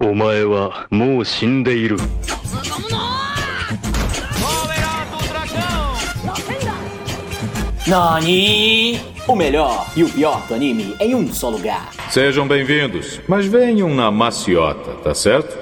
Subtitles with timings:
[0.00, 1.97] お前はもう死んでいる。
[7.87, 8.99] Nani!
[9.27, 11.91] O melhor e o pior do anime em um só lugar.
[12.09, 15.59] Sejam bem-vindos, mas venham na maciota, tá certo?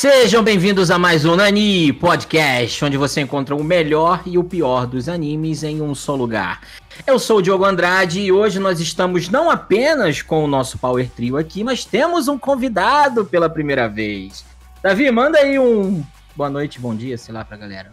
[0.00, 4.86] Sejam bem-vindos a mais um Nani Podcast, onde você encontra o melhor e o pior
[4.86, 6.62] dos animes em um só lugar.
[7.06, 11.06] Eu sou o Diogo Andrade e hoje nós estamos não apenas com o nosso Power
[11.10, 14.42] Trio aqui, mas temos um convidado pela primeira vez.
[14.82, 16.02] Davi, manda aí um
[16.34, 17.92] boa noite, bom dia, sei lá pra galera.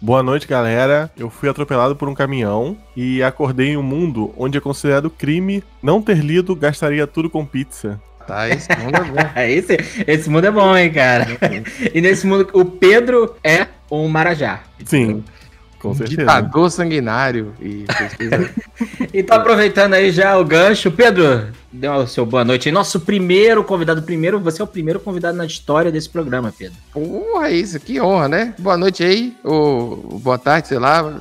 [0.00, 1.12] Boa noite, galera.
[1.18, 5.62] Eu fui atropelado por um caminhão e acordei em um mundo onde é considerado crime
[5.82, 8.00] não ter lido Gastaria Tudo com Pizza.
[8.26, 9.40] Tá, esse mundo é bom.
[9.42, 11.26] esse, esse mundo é bom, hein, cara?
[11.92, 14.60] e nesse mundo, o Pedro é um Marajá.
[14.84, 15.24] Sim,
[15.78, 16.20] com certeza.
[16.20, 17.54] Ditador sanguinário.
[17.60, 17.84] E
[19.12, 22.72] Então, aproveitando aí já o gancho, Pedro, dê o seu boa noite aí.
[22.72, 26.78] Nosso primeiro convidado, primeiro, você é o primeiro convidado na história desse programa, Pedro.
[26.92, 28.54] Porra, isso, que honra, né?
[28.58, 31.18] Boa noite aí, ou boa tarde, sei lá.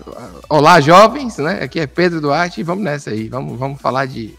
[0.47, 1.59] Olá, jovens, né?
[1.63, 3.27] Aqui é Pedro Duarte e vamos nessa aí.
[3.27, 4.33] Vamos, vamos falar de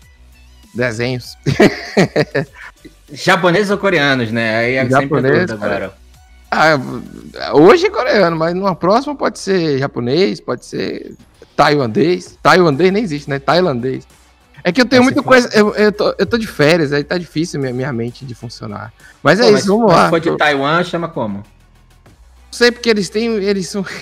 [0.74, 1.36] desenhos.
[3.12, 4.56] Japoneses ou coreanos, né?
[4.56, 5.92] Aí é sempre a Japonês, dúvida agora.
[6.50, 6.78] Ah,
[7.54, 11.14] hoje é coreano, mas numa próxima pode ser japonês, pode ser
[11.56, 12.38] tailandês.
[12.42, 13.38] Tailandês nem existe, né?
[13.38, 14.06] Tailandês.
[14.64, 15.48] É que eu tenho Mas muita se coisa.
[15.58, 18.92] Eu, eu, tô, eu tô de férias, aí tá difícil minha, minha mente de funcionar.
[19.22, 20.04] Mas é Pô, isso, vamos mas lá.
[20.04, 21.38] Se for de Taiwan, chama como?
[21.38, 21.44] Não
[22.50, 23.26] sei porque eles têm.
[23.42, 23.84] Eles são.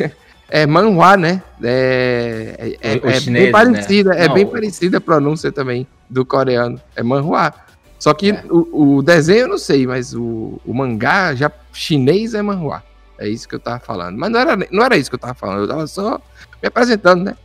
[0.53, 1.41] É manhua, né?
[1.63, 4.25] É, é, é- é chinês, bem parecida, né?
[4.25, 6.79] é Não, bem parecida a pronúncia também do coreano.
[6.97, 7.55] É manhua.
[7.99, 8.45] Só que É.
[8.51, 12.83] o, o desenho eu não sei, mas o, o mangá já chinês é manhua.
[13.19, 14.19] É isso que eu tava falando.
[14.19, 16.21] Mas não era, não era isso que eu tava falando, eu tava só
[16.63, 17.37] me apresentando, né?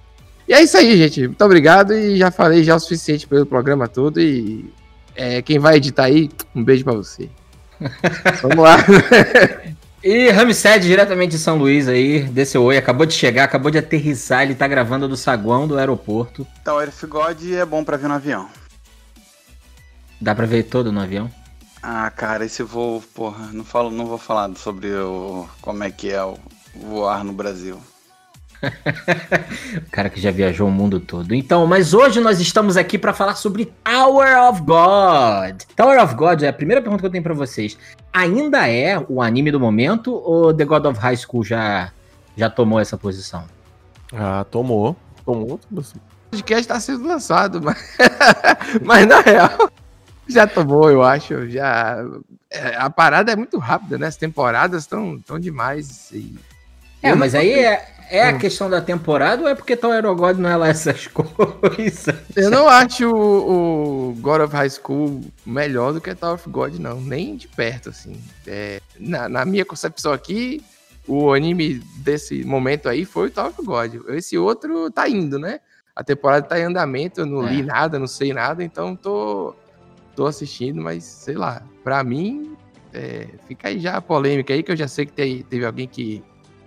[0.47, 1.27] E é isso aí, gente.
[1.27, 4.19] Muito obrigado e já falei já o suficiente pelo programa todo.
[4.21, 4.71] E
[5.15, 7.29] é, quem vai editar aí, um beijo pra você.
[8.41, 8.77] Vamos lá.
[10.05, 14.43] E Ramsed, diretamente de São Luís aí, desse oi, acabou de chegar, acabou de aterrissar,
[14.43, 16.45] ele tá gravando do saguão do aeroporto.
[16.61, 18.47] Então, o Earth God é bom pra ver no avião.
[20.21, 21.27] Dá pra ver todo no avião?
[21.81, 26.11] Ah, cara, esse voo, porra, não, falo, não vou falar sobre o, como é que
[26.11, 26.37] é o
[26.75, 27.81] voar no Brasil.
[29.87, 31.33] O cara que já viajou o mundo todo.
[31.33, 35.61] Então, mas hoje nós estamos aqui para falar sobre Tower of God.
[35.75, 37.77] Tower of God é a primeira pergunta que eu tenho para vocês.
[38.13, 41.91] Ainda é o anime do momento ou The God of High School já
[42.37, 43.45] já tomou essa posição?
[44.13, 44.95] Ah, tomou.
[45.25, 45.97] Tomou assim.
[46.27, 47.97] O podcast tá sendo lançado, mas,
[48.83, 49.71] mas na real
[50.27, 51.47] já tomou, eu acho.
[51.49, 52.03] Já
[52.51, 54.07] é, a parada é muito rápida, né?
[54.07, 56.11] As temporadas estão tão demais.
[56.11, 56.35] e-
[57.01, 58.37] É, mas aí é, é a Hum.
[58.39, 62.15] questão da temporada ou é porque Tower of God não é lá essas coisas?
[62.35, 66.75] Eu não acho o, o God of High School melhor do que Tower of God,
[66.75, 66.99] não.
[67.01, 68.19] Nem de perto, assim.
[68.47, 70.63] É, na, na minha concepção aqui,
[71.07, 73.95] o anime desse momento aí foi o Tower of God.
[74.09, 75.59] Esse outro tá indo, né?
[75.95, 77.51] A temporada tá em andamento, eu não É.
[77.51, 79.55] li nada, não sei nada, então tô,
[80.15, 81.61] tô assistindo, mas sei lá.
[81.83, 82.55] Pra mim,
[82.93, 85.87] é, fica aí já a polêmica aí, que eu já sei que tem- teve alguém
[85.87, 86.21] que,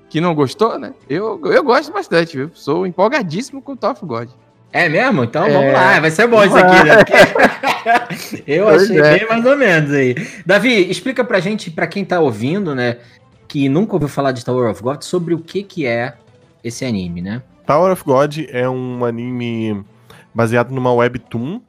[0.08, 0.92] que não gostou, né?
[1.08, 2.50] Eu, eu gosto bastante, viu?
[2.54, 4.28] Sou empolgadíssimo com o Tower of God.
[4.72, 5.24] É mesmo?
[5.24, 5.50] Então É.
[5.50, 6.96] vamos lá, vai ser bom isso aqui, né?
[6.96, 9.18] Porque- Eu Pois achei é.
[9.18, 10.14] bem mais ou menos aí.
[10.44, 12.98] Davi, explica pra gente, pra quem tá ouvindo, né,
[13.46, 16.14] que nunca ouviu falar de Tower of God, sobre o que que é
[16.62, 17.42] esse anime, né?
[17.66, 19.82] Tower of God é um anime
[20.34, 21.60] baseado numa webtoon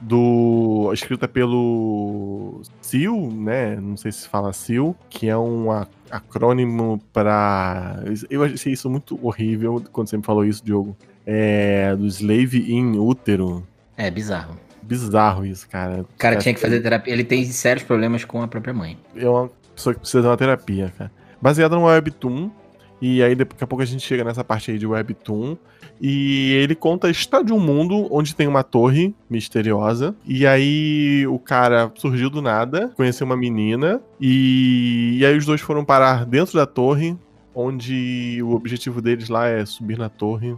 [0.00, 3.76] do escrita pelo Seal, né?
[3.80, 9.18] Não sei se fala Seal, que é um a- acrônimo para eu achei isso muito
[9.24, 10.96] horrível quando você me falou isso, Diogo.
[11.26, 13.66] É do Slave in Útero.
[13.96, 14.56] É bizarro.
[14.82, 16.02] Bizarro isso, cara.
[16.02, 18.98] O cara tinha que fazer terapia, ele tem sérios problemas com a própria mãe.
[19.14, 21.12] é uma pessoa que precisa de uma terapia, cara.
[21.40, 22.50] Baseado numa webtoon.
[23.00, 25.56] E aí daqui a pouco a gente chega nessa parte aí de webtoon.
[26.00, 30.14] E ele conta a história de um mundo onde tem uma torre misteriosa.
[30.24, 34.00] E aí o cara surgiu do nada, conheceu uma menina.
[34.20, 37.16] E, e aí os dois foram parar dentro da torre.
[37.54, 40.56] Onde o objetivo deles lá é subir na torre.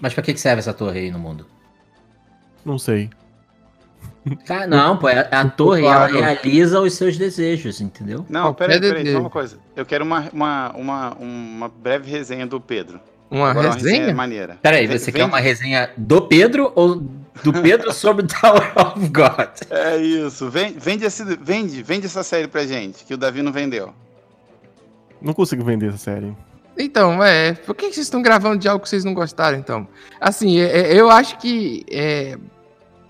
[0.00, 1.46] Mas pra que que serve essa torre aí no mundo?
[2.64, 3.10] Não sei.
[4.44, 6.18] Cara, não, pô, é a, a torre, ela Claro.
[6.18, 8.26] realiza os seus desejos, entendeu?
[8.28, 9.58] Não, peraí, peraí, só uma coisa.
[9.76, 13.00] Eu quero uma, uma, uma, uma breve resenha do Pedro.
[13.30, 14.12] Uma Agora, resenha?
[14.14, 14.56] maneira.
[14.62, 16.96] Peraí, você vem- quer uma resenha do Pedro ou
[17.42, 19.48] do Pedro sobre Tower of God?
[19.70, 20.48] É isso.
[20.50, 23.92] Vende, vende, esse, vende, vende essa série pra gente, que o Davi não vendeu.
[25.20, 26.36] Não consigo vender essa série.
[26.78, 27.54] Então, é.
[27.54, 29.88] Por que que vocês estão gravando de algo que vocês não gostaram, então?
[30.20, 31.84] Assim, é- é- eu acho que.
[31.90, 32.36] é,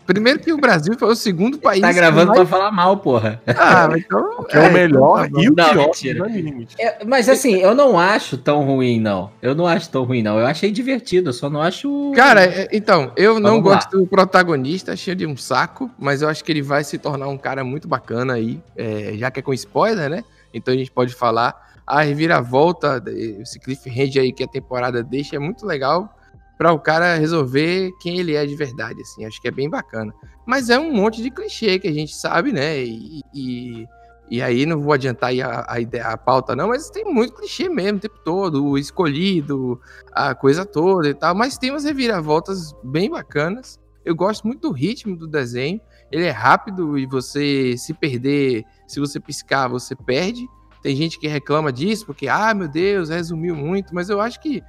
[0.06, 1.80] primeiro que o Brasil foi o segundo país.
[1.82, 3.42] Tá gravando mais- pra falar mal, porra.
[3.46, 4.26] Ah, mas então.
[4.48, 5.40] Que é, o melhor tá bom.
[5.42, 6.24] e o Não, pior mentira.
[6.24, 6.68] animes.
[6.78, 9.30] É, mas assim, eu não acho tão ruim, não.
[9.42, 10.38] Eu não acho tão ruim, não.
[10.38, 12.12] Eu achei divertido, eu só não acho.
[12.14, 13.74] Cara, é- então, eu não Vamos lá.
[13.76, 17.28] gosto do protagonista, achei ele um saco, mas eu acho que ele vai se tornar
[17.28, 20.22] um cara muito bacana aí, é, já que é com spoiler, né?
[20.54, 21.66] Então a gente pode falar.
[21.88, 23.00] A reviravolta,
[23.40, 26.15] esse cliffhanger aí que a temporada deixa é muito legal
[26.56, 29.24] para o cara resolver quem ele é de verdade, assim.
[29.24, 30.14] Acho que é bem bacana.
[30.46, 32.82] Mas é um monte de clichê que a gente sabe, né?
[32.82, 33.86] E, e,
[34.30, 37.68] e aí não vou adiantar a, a, ideia, a pauta, não, mas tem muito clichê
[37.68, 39.80] mesmo o tempo todo, o escolhido,
[40.12, 43.78] a coisa toda e tal, mas tem umas reviravoltas bem bacanas.
[44.04, 45.80] Eu gosto muito do ritmo do desenho.
[46.12, 50.46] Ele é rápido e você se perder, se você piscar, você perde.
[50.80, 54.62] Tem gente que reclama disso porque, ah, meu Deus, resumiu muito, mas eu acho que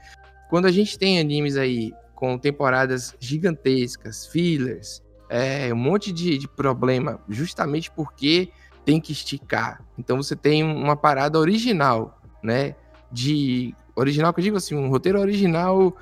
[0.49, 6.47] quando a gente tem animes aí com temporadas gigantescas, fillers, é, um monte de, de
[6.47, 8.49] problema, justamente porque
[8.85, 9.83] tem que esticar.
[9.97, 12.75] Então você tem uma parada original, né?
[13.11, 15.95] De original que eu digo assim, um roteiro original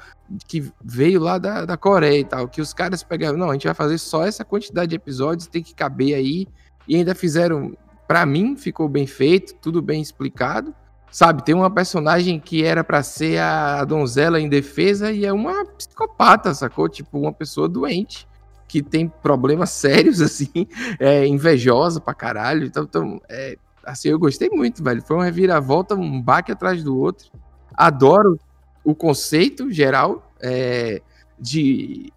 [0.47, 3.65] que veio lá da, da Coreia e tal, que os caras pegaram, não, a gente
[3.65, 6.47] vai fazer só essa quantidade de episódios, tem que caber aí,
[6.87, 7.75] e ainda fizeram,
[8.07, 10.75] pra mim, ficou bem feito, tudo bem explicado,
[11.15, 15.63] sabe, tem uma personagem que era pra ser a donzela em defesa e é uma
[15.65, 16.89] psicopata, sacou?
[16.89, 18.27] Tipo, uma pessoa doente,
[18.67, 20.51] que tem problemas sérios, assim,
[20.99, 25.95] é invejosa pra caralho, então, então é, assim, eu gostei muito, velho, foi uma reviravolta,
[25.95, 27.31] um baque atrás do outro,
[27.73, 28.37] adoro
[28.83, 31.01] o conceito geral é,
[31.39, 32.11] de,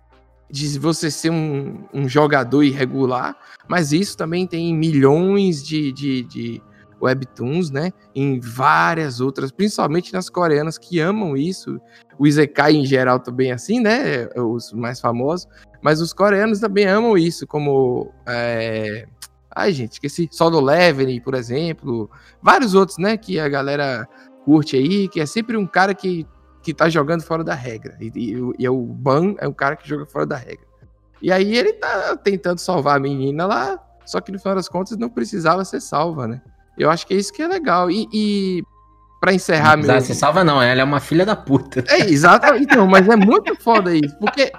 [0.51, 3.37] de você ser um, um, jogador irregular,
[3.69, 6.62] mas isso também tem milhões de, de, de,
[7.00, 7.93] webtoons, né?
[8.15, 11.81] Em várias outras, principalmente nas coreanas que amam isso.
[12.19, 14.29] O Isekai em geral também é assim, né?
[14.37, 15.47] Os mais famosos.
[15.83, 18.12] Mas os coreanos também amam isso, como.
[18.27, 19.06] É...
[19.55, 20.29] Ai, gente, esqueci.
[20.31, 22.11] Solo Leveling, por exemplo.
[22.43, 23.17] Vários outros, né?
[23.17, 24.09] Que a galera
[24.44, 26.27] curte aí, que é sempre um cara que
[26.62, 27.97] que tá jogando fora da regra.
[28.01, 30.67] E, e, e, o Ban é um cara que joga fora da regra.
[31.21, 34.97] E aí ele tá tentando salvar a menina lá, só que no final das contas
[34.97, 36.43] não precisava ser salva, né?
[36.79, 37.91] Eu acho que é isso que é legal.
[37.91, 38.63] E, e
[39.21, 40.01] para encerrar não meu.
[40.01, 41.85] Se salva, não, ela é uma filha da puta.
[41.89, 42.65] É, exatamente.
[42.65, 44.17] Então, mas é muito foda isso.
[44.19, 44.53] Porque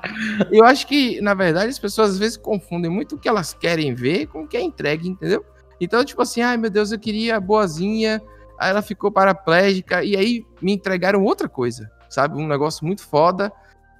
[0.51, 3.93] eu acho que, na verdade, as pessoas às vezes confundem muito o que elas querem
[3.95, 5.45] ver com o que é entregue, entendeu?
[5.79, 8.21] Então, tipo assim, ai meu Deus, eu queria a boazinha
[8.59, 12.37] aí ela ficou paraplégica e aí me entregaram outra coisa, sabe?
[12.37, 13.51] Um negócio muito foda,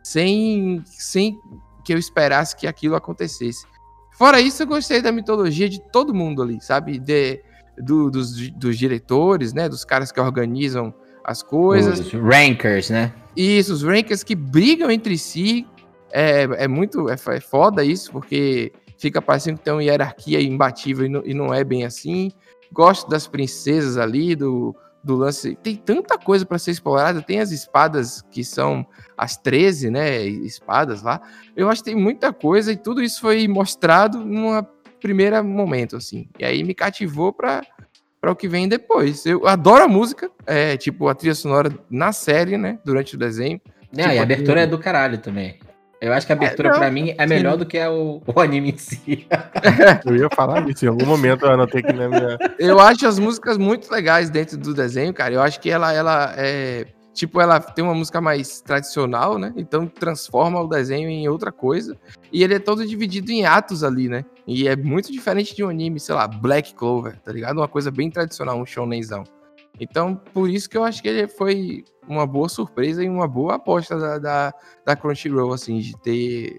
[0.04, 1.40] sem, sem
[1.86, 3.66] que eu esperasse que aquilo acontecesse.
[4.12, 7.00] Fora isso, eu gostei da mitologia de todo mundo ali, sabe?
[7.00, 7.42] De,
[7.80, 9.70] do, dos, dos diretores, né?
[9.70, 10.94] Dos caras que organizam
[11.24, 12.00] as coisas.
[12.00, 13.14] Os rankers, né?
[13.36, 15.66] Isso, os rankers que brigam entre si.
[16.12, 21.06] É, é muito é, é foda isso, porque fica parecendo que tem uma hierarquia imbatível
[21.06, 22.32] e não, e não é bem assim
[22.72, 25.56] gosto das princesas ali, do, do lance.
[25.62, 27.22] Tem tanta coisa para ser explorada.
[27.22, 28.86] Tem as espadas que são
[29.18, 30.26] as 13, né?
[30.26, 31.22] Espadas lá.
[31.56, 34.68] Eu acho que tem muita coisa e tudo isso foi mostrado numa
[35.00, 36.28] primeira momento, assim.
[36.38, 37.62] E aí me cativou para
[38.22, 39.26] para o que vem depois.
[39.26, 42.78] Eu adoro a música, é tipo a trilha sonora na série, né?
[42.84, 43.62] Durante o desenho.
[43.96, 45.58] É, tipo, e a abertura é do caralho também.
[46.02, 47.58] Eu acho que a abertura, É, não, pra mim, é melhor sim.
[47.60, 49.26] do que a- o, o anime em si.
[50.06, 52.38] Eu ia falar isso, em algum momento eu anotei que na minha.
[52.58, 55.34] Eu acho as músicas muito legais dentro do desenho, cara.
[55.34, 56.86] Eu acho que ela, ela é.
[57.20, 59.54] Tipo, ela tem uma música mais tradicional, né?
[59.58, 62.00] Então transforma o desenho em outra coisa.
[62.32, 64.24] E ele é todo dividido em atos ali, né?
[64.48, 67.58] E é muito diferente de um anime, sei lá, Black Clover, tá ligado?
[67.58, 69.26] Uma coisa bem tradicional, um shonenzão.
[69.78, 73.56] Então, por isso que eu acho que ele foi uma boa surpresa e uma boa
[73.56, 74.54] aposta da, da,
[74.86, 76.56] da Crunchyroll, assim, de ter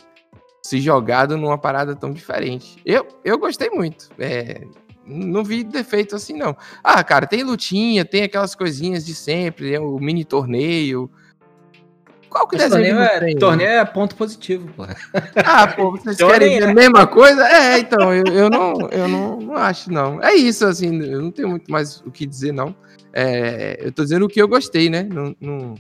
[0.63, 2.83] se jogado numa parada tão diferente.
[2.85, 4.11] Eu, eu gostei muito.
[4.19, 4.61] É,
[5.07, 6.57] não vi defeito assim, não.
[6.83, 11.11] Ah, cara, tem lutinha, tem aquelas coisinhas de sempre, né, o mini torneio.
[12.29, 13.37] Qual que desenho torneio é, tem?
[13.37, 14.85] torneio é ponto positivo, pô.
[15.45, 16.71] Ah, pô, vocês Torneio, querem ver né?
[16.71, 17.45] a mesma coisa?
[17.45, 20.23] É, então, eu, eu, não, eu não, não acho, não.
[20.23, 22.75] É isso, assim, eu não tenho muito mais o que dizer, não.
[23.13, 25.03] É, eu tô dizendo o que eu gostei, né?
[25.03, 25.75] Não, não,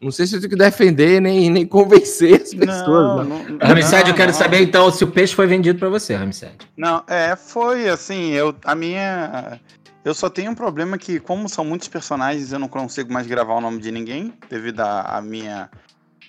[0.00, 3.46] não sei se eu tenho que defender nem, nem convencer as pessoas, né?
[3.60, 3.68] não.
[3.68, 4.38] Ramsed, eu quero não.
[4.38, 6.52] saber então se o peixe foi vendido pra você, Ramsed.
[6.76, 9.60] Não, é, foi assim, eu, a minha.
[10.04, 13.54] Eu só tenho um problema que, como são muitos personagens, eu não consigo mais gravar
[13.54, 15.68] o nome de ninguém, devido à à minha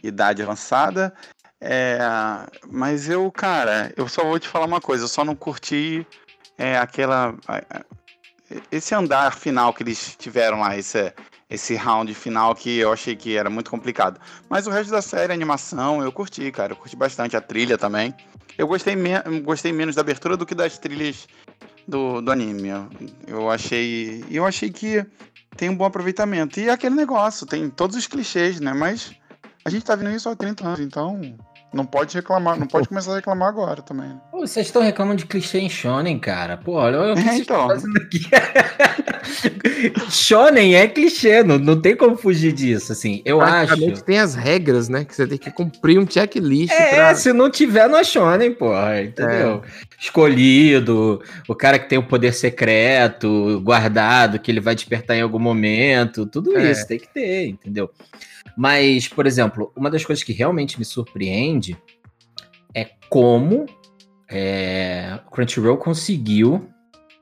[0.04, 1.14] idade avançada.
[1.60, 2.00] É,
[2.72, 6.06] mas eu, cara, eu só vou te falar uma coisa, eu só não curti
[6.58, 7.36] é, aquela.
[7.48, 7.86] a- a-
[8.72, 11.14] esse andar final que eles tiveram lá, esse,
[11.50, 14.20] esse round final que eu achei que era muito complicado.
[14.50, 16.74] Mas o resto da série, a animação, eu curti, cara.
[16.74, 18.14] Eu curti bastante a trilha também.
[18.58, 19.12] Eu gostei, me
[19.42, 21.28] gostei menos da abertura do que das trilhas
[21.88, 22.70] do, do anime.
[23.26, 24.26] Eu, achei.
[24.30, 25.06] Eu achei que
[25.56, 26.60] tem um bom aproveitamento.
[26.60, 28.74] E é aquele negócio, tem todos os clichês, né?
[28.74, 29.14] Mas
[29.64, 31.38] a gente tá vendo isso há 30 anos, então
[31.74, 34.08] não pode reclamar, não pode começar a reclamar agora também.
[34.10, 34.18] né?
[34.32, 36.58] Pô, vocês estão reclamando de clichê em Shonen, cara.
[36.58, 37.62] Pô, olha o que É, vocês então.
[37.62, 38.22] estão fazendo aqui.
[40.10, 43.22] Shonen é clichê, não, não tem como fugir disso, assim.
[43.26, 44.02] Eu acho.
[44.04, 45.04] Tem as regras, né?
[45.06, 47.16] Que você tem que cumprir um checklist É, pra...
[47.16, 49.62] se não tiver, não é Shonen, porra, entendeu?
[50.00, 55.40] Escolhido, o cara que tem o poder secreto, guardado, que ele vai despertar em algum
[55.40, 56.72] momento, tudo É.
[56.72, 57.90] isso tem que ter, entendeu?
[58.58, 61.78] Mas, por exemplo, uma das coisas que realmente me surpreende
[62.74, 63.68] é como
[64.28, 66.68] é, o Crunchyroll conseguiu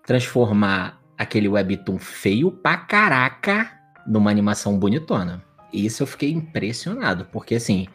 [0.07, 3.69] transformar aquele webtoon feio pra caraca
[4.07, 5.43] numa animação bonitona.
[5.73, 7.87] Isso eu fiquei impressionado, porque assim,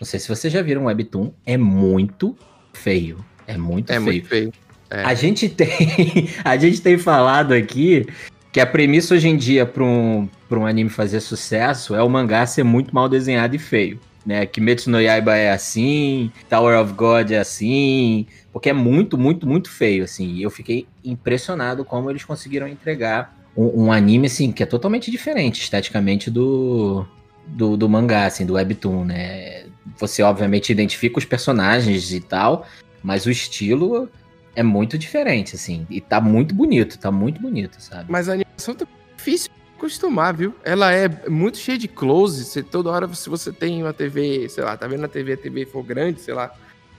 [0.00, 2.34] não sei se vocês já viram o webtoon, é muito
[2.72, 3.22] feio.
[3.46, 4.04] É muito É feio.
[4.04, 4.52] muito feio.
[4.88, 5.02] É.
[5.02, 5.68] A gente tem,
[6.44, 8.06] a gente tem falado aqui
[8.56, 12.46] que a premissa hoje em dia para um, um anime fazer sucesso é o mangá
[12.46, 14.00] ser muito mal desenhado e feio.
[14.24, 14.46] Né?
[14.46, 19.70] Kimetsu no Yaiba é assim, Tower of God é assim, porque é muito, muito, muito
[19.70, 20.36] feio, assim.
[20.36, 25.10] E eu fiquei impressionado como eles conseguiram entregar um, um anime, assim, que é totalmente
[25.10, 27.04] diferente esteticamente do,
[27.46, 29.66] do, do mangá, assim, do webtoon, né?
[29.98, 32.66] Você, obviamente, identifica os personagens e tal,
[33.02, 34.08] mas o estilo
[34.56, 35.86] é muito diferente, assim.
[35.88, 38.06] E tá muito bonito, tá muito bonito, sabe?
[38.08, 38.86] Mas a animação tá
[39.16, 40.54] difícil de acostumar, viu?
[40.64, 42.42] Ela é muito cheia de close.
[42.42, 45.36] Você, toda hora, se você tem uma TV, sei lá, tá vendo na TV, a
[45.36, 46.50] TV for grande, sei lá,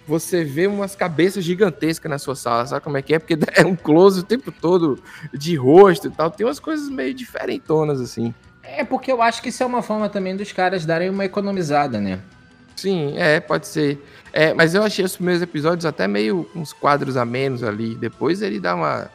[0.07, 2.67] você vê umas cabeças gigantescas na sua sala.
[2.67, 3.19] Sabe como é que é?
[3.19, 5.01] Porque é um close o tempo todo
[5.33, 6.29] de rosto e tal.
[6.29, 8.33] Tem umas coisas meio diferentonas, assim.
[8.61, 11.99] É porque eu acho que isso é uma forma também dos caras darem uma economizada,
[11.99, 12.19] né?
[12.77, 14.01] Sim, é, pode ser.
[14.31, 17.95] É, mas eu achei os primeiros episódios até meio uns quadros a menos ali.
[17.95, 19.09] Depois ele dá uma.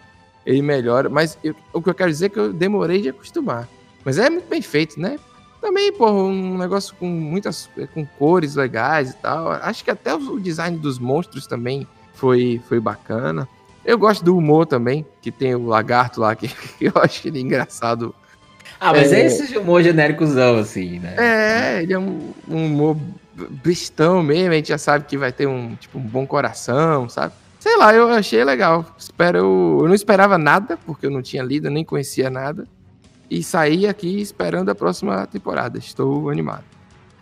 [0.44, 1.08] Ele melhora.
[1.08, 3.68] Mas eu- o que eu quero dizer é que eu demorei de acostumar.
[4.04, 5.16] Mas é muito bem feito, né?
[5.60, 7.70] Também, pô, um negócio com muitas.
[7.94, 9.52] com cores legais e tal.
[9.52, 13.48] Acho que até o design dos monstros também foi, foi bacana.
[13.84, 16.50] Eu gosto do humor também, que tem o lagarto lá, que
[16.80, 18.12] eu acho ele engraçado.
[18.80, 19.26] Ah, mas é, É.
[19.26, 21.14] esse humor genéricozão, assim, né?
[21.16, 22.96] É, ele é um, um humor
[23.34, 27.32] bestão mesmo, a gente já sabe que vai ter um, tipo, um bom coração, sabe?
[27.58, 28.84] Sei lá, eu achei legal.
[28.98, 32.66] Espero, eu não esperava nada, porque eu não tinha lido, nem conhecia nada.
[33.30, 35.78] E saí aqui esperando a próxima temporada.
[35.78, 36.64] Estou animado.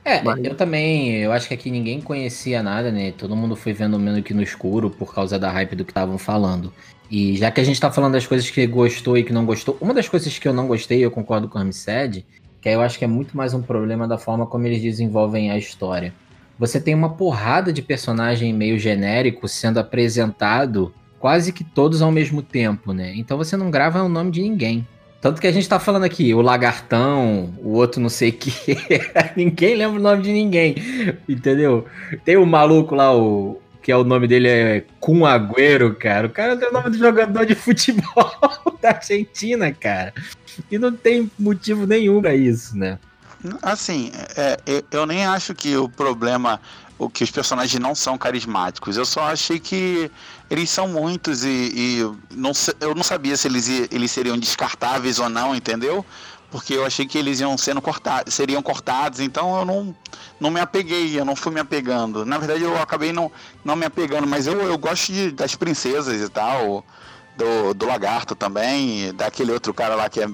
[0.05, 3.13] É, Mas- eu também, eu acho que aqui ninguém conhecia nada, né?
[3.13, 6.17] Todo mundo foi vendo meio que no escuro por causa da hype do que estavam
[6.17, 6.73] falando.
[7.11, 9.77] E já que a gente tá falando das coisas que gostou e que não gostou,
[9.81, 12.25] uma das coisas que eu não gostei, eu concordo com o Armstead,
[12.61, 15.51] que aí eu acho que é muito mais um problema da forma como eles desenvolvem
[15.51, 16.13] a história.
[16.59, 22.43] Você tem uma porrada de personagem meio genérico sendo apresentado quase que todos ao mesmo
[22.43, 23.13] tempo, né?
[23.17, 24.87] Então você não grava o nome de ninguém.
[25.21, 28.53] Tanto que a gente tá falando aqui, o Lagartão, o outro não sei o que.
[29.37, 30.75] ninguém lembra o nome de ninguém.
[31.29, 31.85] Entendeu?
[32.25, 33.61] Tem o maluco lá, o.
[33.91, 36.29] Que é o nome dele é Kun Agüero, cara.
[36.29, 38.31] O cara tem o nome do jogador de futebol
[38.81, 40.15] da Argentina, cara.
[40.71, 43.01] E não tem motivo nenhum pra isso, né?
[43.61, 46.61] Assim, é, eu, eu nem acho que o problema,
[47.01, 48.97] o que os personagens não são carismáticos.
[48.97, 50.09] Eu só achei que
[50.49, 55.29] eles são muitos e, e não, eu não sabia se eles, eles seriam descartáveis ou
[55.29, 56.07] não, entendeu?
[56.51, 59.95] Porque eu achei que eles iam sendo cortados, seriam cortados, então eu não,
[60.41, 62.27] não me apeguei, eu não fui me apegando.
[62.27, 63.31] Na verdade, eu acabei não,
[63.65, 66.85] não me apegando, mas eu, eu gosto de- das princesas e tal,
[67.37, 70.27] do, do lagarto também, daquele outro cara lá que é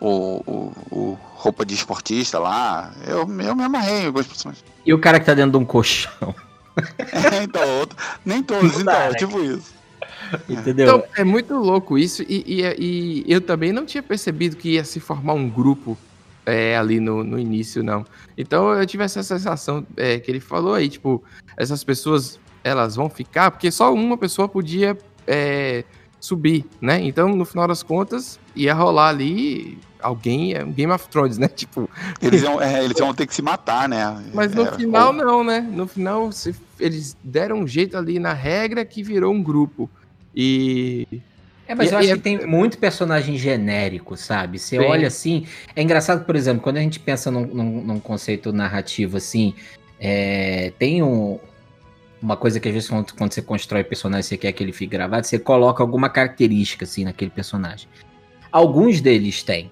[0.00, 2.92] o, o, o roupa de esportista lá.
[3.06, 4.64] Eu, eu me amarrei em algumas personagens.
[4.84, 6.34] E o cara que tá dentro de um colchão,
[7.42, 9.14] então, outro, nem todos, Não dá, então, né?
[9.16, 9.72] tipo isso.
[10.48, 10.86] entendeu?
[10.86, 12.22] Então, é muito louco isso.
[12.22, 15.96] E, e- e eu também não tinha percebido que ia se formar um grupo
[16.44, 18.04] é, ali no, no início, não.
[18.36, 21.22] Então eu tive essa sensação é, que ele falou aí, tipo,
[21.56, 24.96] essas pessoas elas vão ficar, porque só uma pessoa podia
[25.26, 25.84] é,
[26.20, 27.00] subir, né?
[27.02, 31.46] Então, no final das contas, ia rolar ali alguém, é um Game of Thrones, né?
[31.54, 31.88] Tipo,
[32.20, 34.20] Eles iam, é, eles iam ter que se matar, né?
[34.34, 35.60] mas no É, final ou- não, né?
[35.60, 39.88] No final se- eles deram um jeito ali na regra que virou um grupo.
[40.34, 41.06] E
[41.66, 44.58] É, mas E- eu acho e é- que tem muito personagem genérico, sabe?
[44.58, 44.86] Você Tem.
[44.86, 45.46] olha assim.
[45.76, 49.54] É engraçado, por exemplo, quando a gente pensa num, num- num conceito narrativo assim,
[50.00, 51.38] é, tem um-
[52.20, 54.90] uma coisa que às vezes quando, quando você constrói personagem, você quer que ele fique
[54.90, 57.88] gravado, você coloca alguma característica assim naquele personagem.
[58.50, 59.70] Alguns deles têm.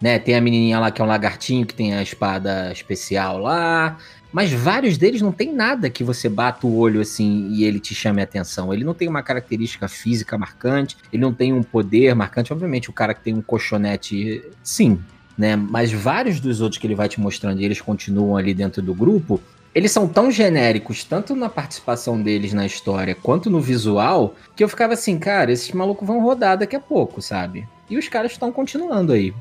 [0.00, 0.18] Né?
[0.18, 3.98] Tem a menininha lá que é um lagartinho que tem a espada especial lá.
[4.32, 7.94] Mas vários deles não tem nada que você bata o olho assim e ele te
[7.94, 8.72] chame a atenção.
[8.72, 12.52] Ele não tem uma característica física marcante, ele não tem um poder marcante.
[12.52, 15.00] Obviamente, o cara que tem um colchonete, sim,
[15.36, 15.56] né?
[15.56, 18.92] Mas vários dos outros que ele vai te mostrando e eles continuam ali dentro do
[18.92, 19.40] grupo,
[19.74, 24.68] eles são tão genéricos, tanto na participação deles na história quanto no visual, que eu
[24.68, 27.68] ficava assim, cara, esses malucos vão rodar daqui a pouco, sabe?
[27.88, 29.32] E os caras estão continuando aí,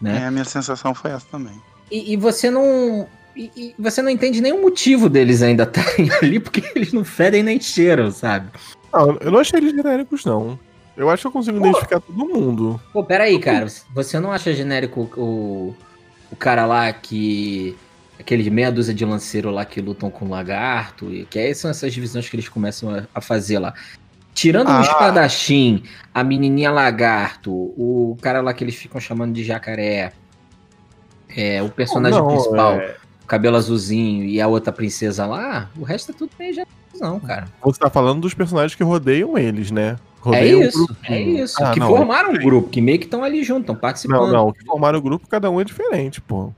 [0.00, 0.22] né?
[0.22, 1.60] É, a minha sensação foi essa também.
[1.90, 3.06] E, e você não.
[3.36, 7.42] E, e você não entende nenhum motivo deles ainda estarem ali, porque eles não fedem
[7.42, 8.50] nem cheiram, sabe?
[8.92, 10.58] Não, eu não achei eles genéricos, não.
[10.96, 11.66] Eu acho que eu consigo Pô.
[11.66, 12.80] identificar todo mundo.
[12.92, 13.66] Pô, peraí, cara.
[13.94, 15.74] Você não acha genérico o,
[16.30, 17.76] o cara lá que.
[18.18, 21.70] Aquele meia dúzia de lanceiro lá que lutam com o lagarto, e que aí são
[21.70, 23.72] essas divisões que eles começam a, a fazer lá.
[24.34, 24.82] Tirando o Ah.
[24.82, 25.82] espadachim,
[26.12, 30.12] a menininha lagarto, o cara lá que eles ficam chamando de jacaré,
[31.34, 32.99] é, o personagem Não, principal, é, o
[33.30, 36.52] cabelo azulzinho e a outra princesa lá, o resto é tudo meio
[37.00, 37.46] não, cara.
[37.62, 39.96] Você tá falando dos personagens que rodeiam eles, né?
[39.96, 41.14] É Rodeiam o isso, grupinho.
[41.14, 41.64] é isso.
[41.64, 44.26] Ah, que não, formaram um grupo, que meio que estão ali junto, estão participando.
[44.26, 44.52] Não, não.
[44.52, 46.52] Que formaram o grupo, cada um é diferente, pô.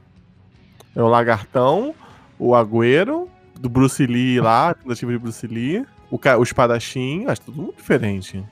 [0.96, 1.94] É o Lagartão,
[2.38, 3.28] o Agüero,
[3.60, 7.76] do Bruce Lee lá, tentativa de Bruce Lee, o, ca- o espadachim, acho tudo muito
[7.76, 8.42] diferente.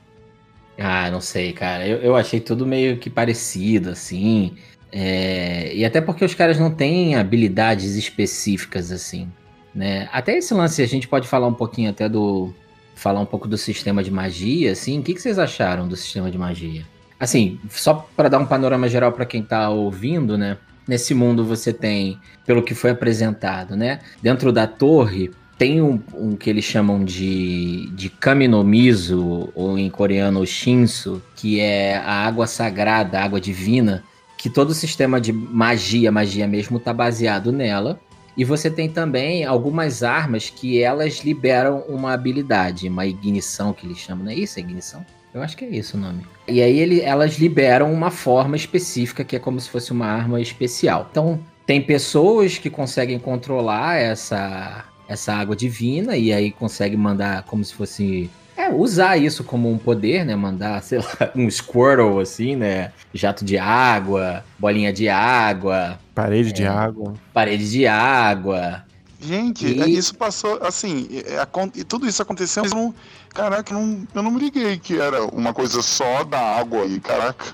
[0.79, 1.85] Ah, não sei, cara.
[1.85, 4.55] Eu, eu achei tudo meio que parecido, assim.
[4.91, 9.29] É, E até porque os caras não têm habilidades específicas, assim.
[9.73, 10.09] Né?
[10.11, 12.53] Até esse lance, a gente pode falar um pouquinho até do.
[12.93, 14.99] Falar um pouco do sistema de magia, assim.
[14.99, 16.83] O que, que vocês acharam do sistema de magia?
[17.19, 20.57] Assim, só para dar um panorama geral para quem tá ouvindo, né?
[20.87, 23.99] Nesse mundo você tem, pelo que foi apresentado, né?
[24.21, 30.43] Dentro da torre tem um, um que eles chamam de, de Kaminomizu, ou em coreano
[30.45, 34.03] Shinsu, que é a água sagrada, a água divina,
[34.41, 37.99] que todo o sistema de magia, magia mesmo, tá baseado nela.
[38.35, 43.99] E você tem também algumas armas que elas liberam uma habilidade, uma ignição que eles
[43.99, 44.57] chamam, não é isso?
[44.57, 45.05] É ignição?
[45.31, 46.25] Eu acho que é isso o nome.
[46.47, 50.41] E aí ele, elas liberam uma forma específica que é como se fosse uma arma
[50.41, 51.07] especial.
[51.11, 57.63] Então, tem pessoas que conseguem controlar essa, essa água divina e aí conseguem mandar como
[57.63, 58.27] se fosse.
[58.55, 60.35] É, usar isso como um poder, né?
[60.35, 62.91] Mandar, sei lá, um Squirtle, assim, né?
[63.13, 66.53] Jato de água, bolinha de água, Parede É.
[66.53, 67.13] de água.
[67.33, 68.83] parede de água.
[69.19, 72.93] Gente, E- é, isso passou, assim, é, acon- e tudo isso aconteceu, mas eu não,
[73.29, 76.99] caraca, eu não, eu não me liguei que era uma coisa só da água aí,
[76.99, 77.45] caraca.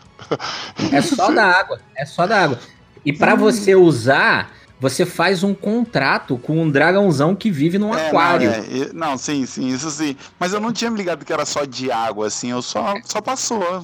[0.91, 2.59] É só da água, é só da água.
[3.05, 8.07] E pra você usar, você faz um contrato com um dragãozão que vive num É,
[8.09, 8.49] aquário.
[8.49, 10.15] Não, é, e- não, sim, sim, isso sim.
[10.39, 13.21] Mas eu não tinha me ligado que era só de água, assim, eu só, só
[13.21, 13.83] passou.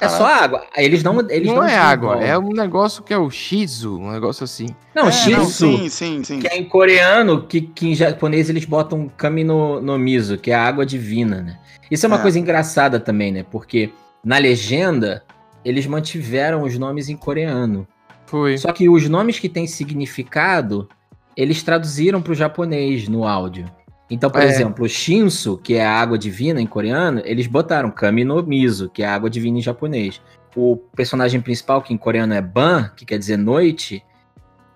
[0.00, 0.66] É só água.
[0.76, 4.10] Eles não, eles não não é água, é um negócio que é o Shizu, um
[4.10, 4.66] negócio assim.
[4.92, 6.40] Não, é, Shinsu, sim, sim, sim.
[6.40, 10.50] que é em coreano, que, que em japonês eles botam kami no, no miso, que
[10.50, 11.58] é a água divina, né?
[11.88, 12.22] Isso é uma É.
[12.22, 13.44] coisa engraçada também, né?
[13.48, 13.92] Porque
[14.24, 15.22] na legenda,
[15.64, 17.86] eles mantiveram os nomes em coreano.
[18.34, 18.58] Foi.
[18.58, 20.88] Só que os nomes que têm significado,
[21.36, 23.64] eles traduziram para o japonês no áudio.
[24.10, 24.46] Então, por É.
[24.46, 29.04] exemplo, Shinsu, que é a água divina em coreano, eles botaram Kami no Mizo, que
[29.04, 30.20] é a água divina em japonês.
[30.56, 34.02] O personagem principal, que em coreano é Ban, que quer dizer noite,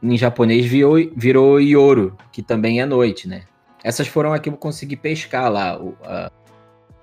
[0.00, 3.42] em japonês virou, virou Yoru, que também é noite, né?
[3.82, 5.76] Essas foram as que eu consegui pescar lá.
[5.80, 6.30] o- a-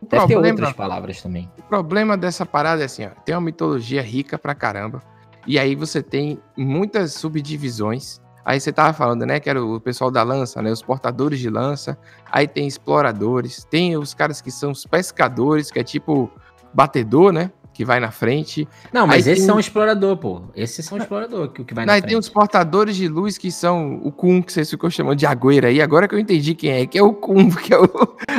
[0.02, 1.50] Deve ter problema- outras palavras também.
[1.60, 5.02] O problema dessa parada é assim, ó, tem uma mitologia rica pra caramba.
[5.46, 8.20] E aí você tem muitas subdivisões.
[8.44, 11.50] Aí você tava falando, né, que era o pessoal da lança, né, os portadores de
[11.50, 11.98] lança.
[12.32, 16.30] Aí tem exploradores, tem os caras que são os pescadores, que é tipo
[16.74, 18.66] batedor, né, que vai na frente.
[18.94, 20.44] Não, mas Aí esses tem- são explorador, pô.
[20.56, 22.10] Esses são explorador, que o que vai na Aí frente.
[22.12, 25.68] tem os portadores de luz que são o Kun, que vocês ficam chamando de Agüera
[25.68, 25.82] aí.
[25.82, 27.90] Agora que eu entendi quem é, que é o Kun, que é o.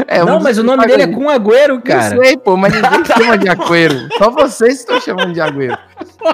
[0.09, 2.16] É um não, dos mas o nome dele é com Agüero, cara.
[2.16, 4.09] Eu sei, pô, mas ninguém chama de Agüero.
[4.16, 5.77] Só vocês estão chamando de Agüero.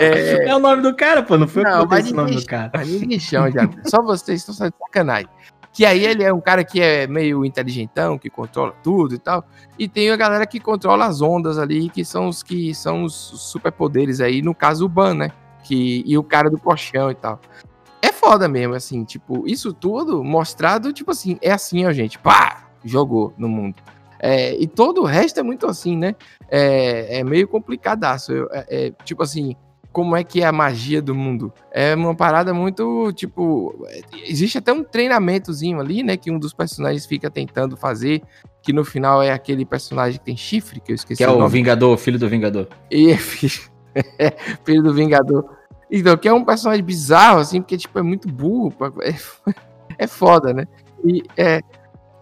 [0.00, 1.36] É, É o nome do cara, pô.
[1.36, 2.70] Não foi Não, esse nome ninguém- do cara.
[2.84, 3.82] Ninguém chama de Agüero.
[3.88, 5.28] Só vocês estão de sacanagem.
[5.72, 9.44] Que aí ele é um cara que é meio inteligentão, que controla tudo e tal.
[9.78, 13.14] E tem a galera que controla as ondas ali, que são os que são os
[13.14, 15.32] superpoderes aí, no caso o Ban, né?
[15.64, 17.40] Que, e o cara do colchão e tal.
[18.02, 22.68] É foda mesmo, assim, tipo, isso tudo mostrado, tipo assim, é assim, ó, gente, pá,
[22.85, 23.76] jogou no mundo.
[24.18, 26.14] É, e todo o resto é muito assim, né?
[26.48, 28.32] É, é meio complicadaço.
[28.52, 29.56] É- é, tipo assim,
[29.92, 31.52] como é que é a magia do mundo?
[31.70, 36.55] É uma parada muito, tipo, é, existe até um treinamentozinho ali, né, que um dos
[36.55, 38.22] personagens fica tentando fazer,
[38.62, 41.35] que no final é aquele personagem que tem chifre, que eu esqueci Que é o
[41.35, 41.50] o nome.
[41.50, 42.68] Vingador, filho do Vingador.
[42.90, 43.14] E,
[44.64, 45.44] filho do Vingador.
[45.90, 48.72] Então, que é um personagem bizarro, assim, porque, tipo, é muito burro.
[49.02, 49.14] É,
[50.05, 50.64] é foda, né?
[51.05, 51.61] E, é,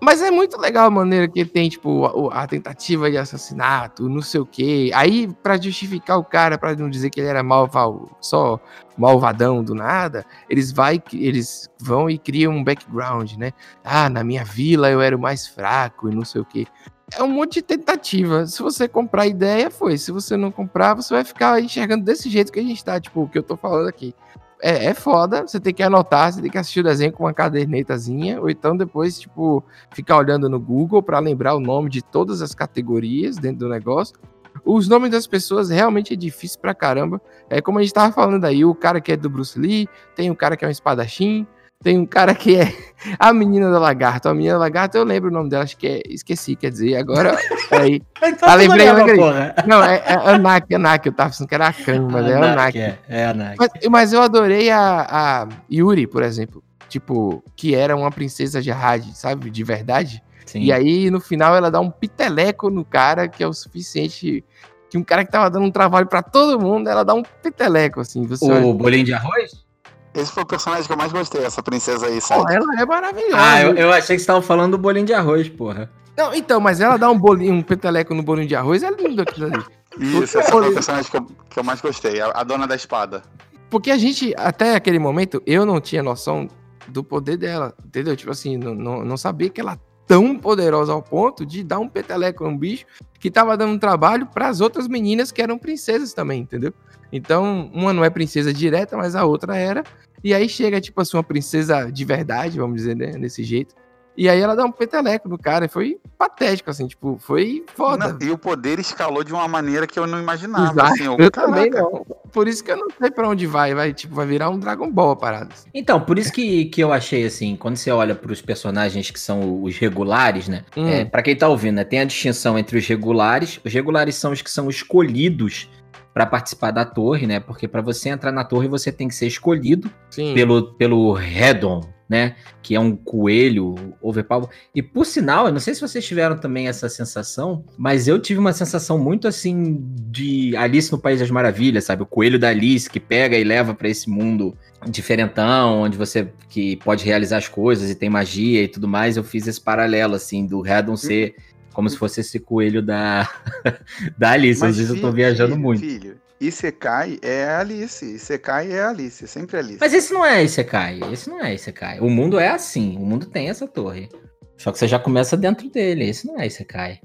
[0.00, 4.22] mas é muito legal a maneira que tem, tipo, a, a tentativa de assassinato, não
[4.22, 4.90] sei o quê.
[4.94, 8.58] Aí, para justificar o cara, para não dizer que ele era malval, só
[8.96, 13.52] malvadão do nada, eles, vai, eles vão e criam um background, né?
[13.84, 16.66] Ah, na minha vila eu era o mais fraco e não sei o quê.
[17.12, 18.46] É um monte de tentativa.
[18.46, 19.98] Se você comprar ideia, foi.
[19.98, 23.22] Se você não comprar, você vai ficar enxergando desse jeito que a gente tá, tipo,
[23.22, 24.14] o que eu tô falando aqui
[24.62, 27.34] é, é foda, você tem que anotar, você tem que assistir o desenho com uma
[27.34, 32.42] cadernetazinha, ou então depois, tipo, ficar olhando no Google para lembrar o nome de todas
[32.42, 34.16] as categorias dentro do negócio.
[34.64, 37.20] Os nomes das pessoas realmente é difícil pra caramba.
[37.48, 40.30] É como a gente tava falando aí, o cara que é do Bruce Lee, tem
[40.30, 41.46] o cara que é um espadachim,
[41.82, 42.74] tem um cara que é
[43.18, 44.28] a menina da lagarto.
[44.28, 46.02] A menina da lagarto, eu lembro o nome dela, acho que é.
[46.06, 47.38] Esqueci, quer dizer, agora.
[47.70, 48.02] Aí.
[48.22, 49.18] então, ah, lembrei, lembrei.
[49.66, 51.06] Não, é, é Anak, Anak.
[51.06, 52.78] Eu tava pensando que era a Khan, mas é Anak.
[52.78, 53.56] É, é Anak.
[53.58, 56.62] Mas, mas, eu adorei a, a Yuri, por exemplo.
[56.88, 59.48] Tipo, que era uma princesa de rádio, sabe?
[59.48, 60.22] De verdade.
[60.44, 60.60] Sim.
[60.60, 64.44] E aí, no final, ela dá um piteleco no cara, que é o suficiente.
[64.90, 68.00] Que um cara que tava dando um trabalho para todo mundo, ela dá um piteleco,
[68.00, 68.26] assim.
[68.26, 68.74] o olha...
[68.74, 69.69] bolinho de arroz?
[70.14, 72.42] Esse foi o personagem que eu mais gostei, essa princesa aí, sabe?
[72.42, 73.36] Pô, ela é maravilhosa.
[73.36, 75.90] Ah, eu, eu achei que você tava falando do bolinho de arroz, porra.
[76.16, 79.22] Não, então, mas ela dá um bolinho, um peteleco no bolinho de arroz, é lindo
[79.22, 79.64] aquilo ali.
[79.98, 82.74] Isso, esse foi o personagem que eu, que eu mais gostei, a, a, dona da
[82.74, 83.22] espada.
[83.68, 86.48] Porque a gente, até aquele momento, eu não tinha noção
[86.88, 88.16] do poder dela, entendeu?
[88.16, 89.78] Tipo assim, não, não, não sabia que ela
[90.10, 92.84] tão poderosa ao ponto de dar um peteleco um bicho
[93.20, 96.74] que tava dando trabalho para as outras meninas que eram princesas também, entendeu?
[97.12, 99.84] Então, uma não é princesa direta, mas a outra era.
[100.24, 103.12] E aí chega, tipo assim, uma princesa de verdade, vamos dizer, né?
[103.12, 103.76] Desse jeito.
[104.20, 105.64] E aí ela dá um peteleco no cara.
[105.64, 108.08] E foi patético, assim, tipo, foi foda.
[108.08, 110.72] Não, e o poder escalou de uma maneira que eu não imaginava.
[110.72, 112.04] Exato, assim, eu, eu também não.
[112.30, 113.74] Por isso que eu não sei pra onde vai.
[113.74, 115.48] Vai, tipo, vai virar um Dragon Ball a parada.
[115.54, 115.70] Assim.
[115.72, 119.62] Então, por isso que, que eu achei, assim, quando você olha pros personagens que são
[119.62, 120.66] os regulares, né?
[120.76, 120.86] Hum.
[120.86, 121.84] É, pra quem tá ouvindo, né?
[121.84, 123.58] Tem a distinção entre os regulares.
[123.64, 125.66] Os regulares são os que são escolhidos
[126.12, 127.40] para participar da torre, né?
[127.40, 130.34] Porque para você entrar na torre você tem que ser escolhido Sim.
[130.34, 132.34] pelo pelo Redon, né?
[132.60, 134.48] Que é um coelho overpower.
[134.74, 138.40] E por sinal, eu não sei se vocês tiveram também essa sensação, mas eu tive
[138.40, 139.78] uma sensação muito assim
[140.10, 142.02] de Alice no País das Maravilhas, sabe?
[142.02, 146.76] O coelho da Alice que pega e leva para esse mundo diferentão, onde você que
[146.78, 149.16] pode realizar as coisas e tem magia e tudo mais.
[149.16, 151.36] Eu fiz esse paralelo assim do Redon ser
[151.72, 153.30] como se fosse esse coelho da,
[154.18, 154.60] da Alice.
[154.60, 155.80] Mas, Às vezes eu tô viajando filho, muito.
[155.80, 158.04] Filho, Isekai é Alice.
[158.04, 159.78] Isekai é Alice, sempre Alice.
[159.78, 161.00] Mas esse não é Isekai.
[161.12, 162.00] Esse não é Isekai.
[162.00, 162.96] O mundo é assim.
[162.96, 164.08] O mundo tem essa torre.
[164.56, 166.08] Só que você já começa dentro dele.
[166.08, 167.00] Esse não é Isekai.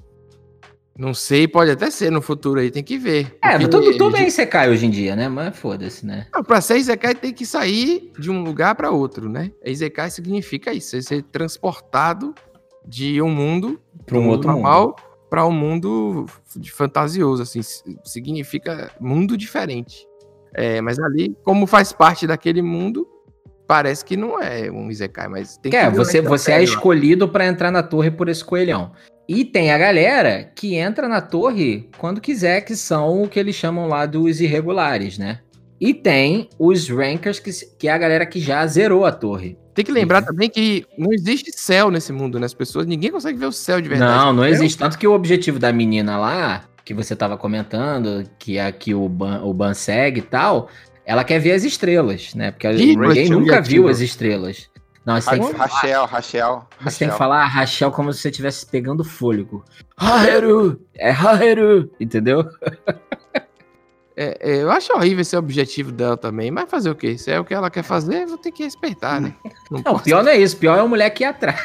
[0.98, 3.38] Não sei, pode até ser no futuro aí, tem que ver.
[3.44, 5.28] É, tudo, tudo é Isekai hoje em dia, né?
[5.28, 6.28] Mas foda-se, né?
[6.34, 9.52] Não, pra ser Isekai tem que sair de um lugar para outro, né?
[9.66, 12.34] Isekai significa isso, é ser transportado
[12.88, 14.96] de um mundo para um outro normal
[15.36, 17.60] para um mundo de fantasioso, assim,
[18.06, 20.08] significa mundo diferente.
[20.54, 23.06] É, mas ali, como faz parte daquele mundo,
[23.68, 25.76] parece que não é um Isekai, mas tem que.
[25.76, 28.94] É, você, você é escolhido para entrar na torre por esse coelhão.
[29.28, 33.56] E tem a galera que entra na torre quando quiser, que são o que eles
[33.56, 35.42] chamam lá dos irregulares, né?
[35.82, 39.58] E tem os rankers, que, que é a galera que já zerou a torre.
[39.76, 40.28] Tem que lembrar uhum.
[40.28, 42.46] também que não existe céu nesse mundo, né?
[42.46, 44.26] As pessoas, ninguém consegue ver o céu de verdade.
[44.26, 44.78] Não, não existe.
[44.78, 49.10] Tanto que o objetivo da menina lá, que você tava comentando, que é que o
[49.10, 50.70] Ban, o Ban segue e tal,
[51.06, 52.52] ela quer ver as estrelas, né?
[52.52, 54.70] Porque ninguém nunca viu as estrelas.
[55.06, 56.68] Não, você tem que falar, Rachel, Rachel.
[56.82, 59.64] Você tem que falar Rachel como se você estivesse pegando fôlego.
[59.96, 60.82] Haheru!
[60.96, 61.92] É Haheru!
[62.00, 62.44] Entendeu?
[64.18, 67.18] É, é, eu acho horrível esse objetivo dela também, mas fazer o quê?
[67.18, 69.34] Se é o que ela quer fazer, vou ter que respeitar, né?
[69.70, 71.60] Não, não pior não é isso, pior é a mulher que ir atrás.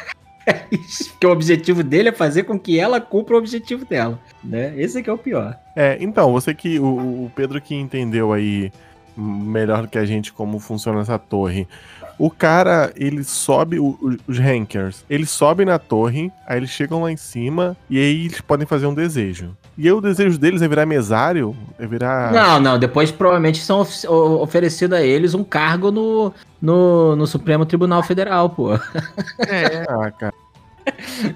[1.11, 4.73] Porque o objetivo dele é fazer com que ela cumpra o objetivo dela, né?
[4.77, 5.57] Esse é que é o pior.
[5.77, 6.79] É, então, você que.
[6.79, 8.73] O, o Pedro que entendeu aí
[9.17, 11.69] melhor do que a gente como funciona essa torre.
[12.21, 17.11] O cara, ele sobe, o, os rankers, eles sobem na torre, aí eles chegam lá
[17.11, 19.57] em cima e aí eles podem fazer um desejo.
[19.79, 21.57] E aí o desejo deles é virar mesário?
[21.79, 22.31] É virar.
[22.31, 22.79] Não, não.
[22.79, 26.31] Depois provavelmente são of oferecido a eles um cargo no,
[26.61, 28.75] no, no Supremo Tribunal Federal, pô.
[28.75, 30.35] É, ah, cara.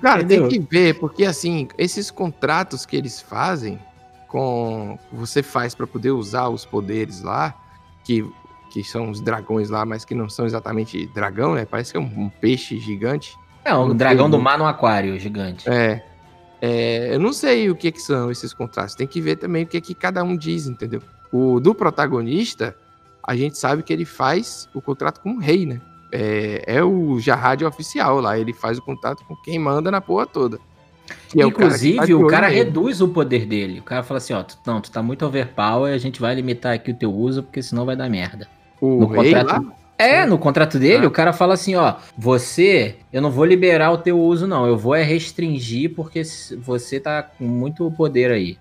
[0.02, 3.78] Cara, tem que ver, porque assim, esses contratos que eles fazem
[4.28, 4.98] com.
[5.10, 7.54] Você faz para poder usar os poderes lá,
[8.04, 8.22] que
[8.74, 11.64] que são os dragões lá, mas que não são exatamente dragão, né?
[11.64, 13.36] Parece que é um, um peixe gigante.
[13.64, 15.70] É, um, um dragão do mar no aquário gigante.
[15.70, 16.02] É.
[16.60, 17.14] é.
[17.14, 18.96] Eu não sei o que, que são esses contratos.
[18.96, 21.00] Tem que ver também o que, que cada um diz, entendeu?
[21.30, 22.76] O do protagonista,
[23.22, 25.80] a gente sabe que ele faz o contrato com o rei, né?
[26.10, 30.26] É, é o Jarrad oficial lá, ele faz o contrato com quem manda na porra
[30.26, 30.58] toda.
[31.36, 33.80] É o cara Inclusive, o cara reduz o poder dele.
[33.80, 36.74] O cara fala assim, ó, tu, não, tu tá muito overpower, a gente vai limitar
[36.74, 38.48] aqui o teu uso, porque senão vai dar merda.
[38.84, 41.08] O no rei contrato- lá, É, no contrato dele, Ah.
[41.08, 44.66] o cara fala assim, ó, você, eu não vou liberar o teu uso, não.
[44.66, 46.22] Eu vou é restringir porque
[46.58, 48.58] você tá com muito poder aí.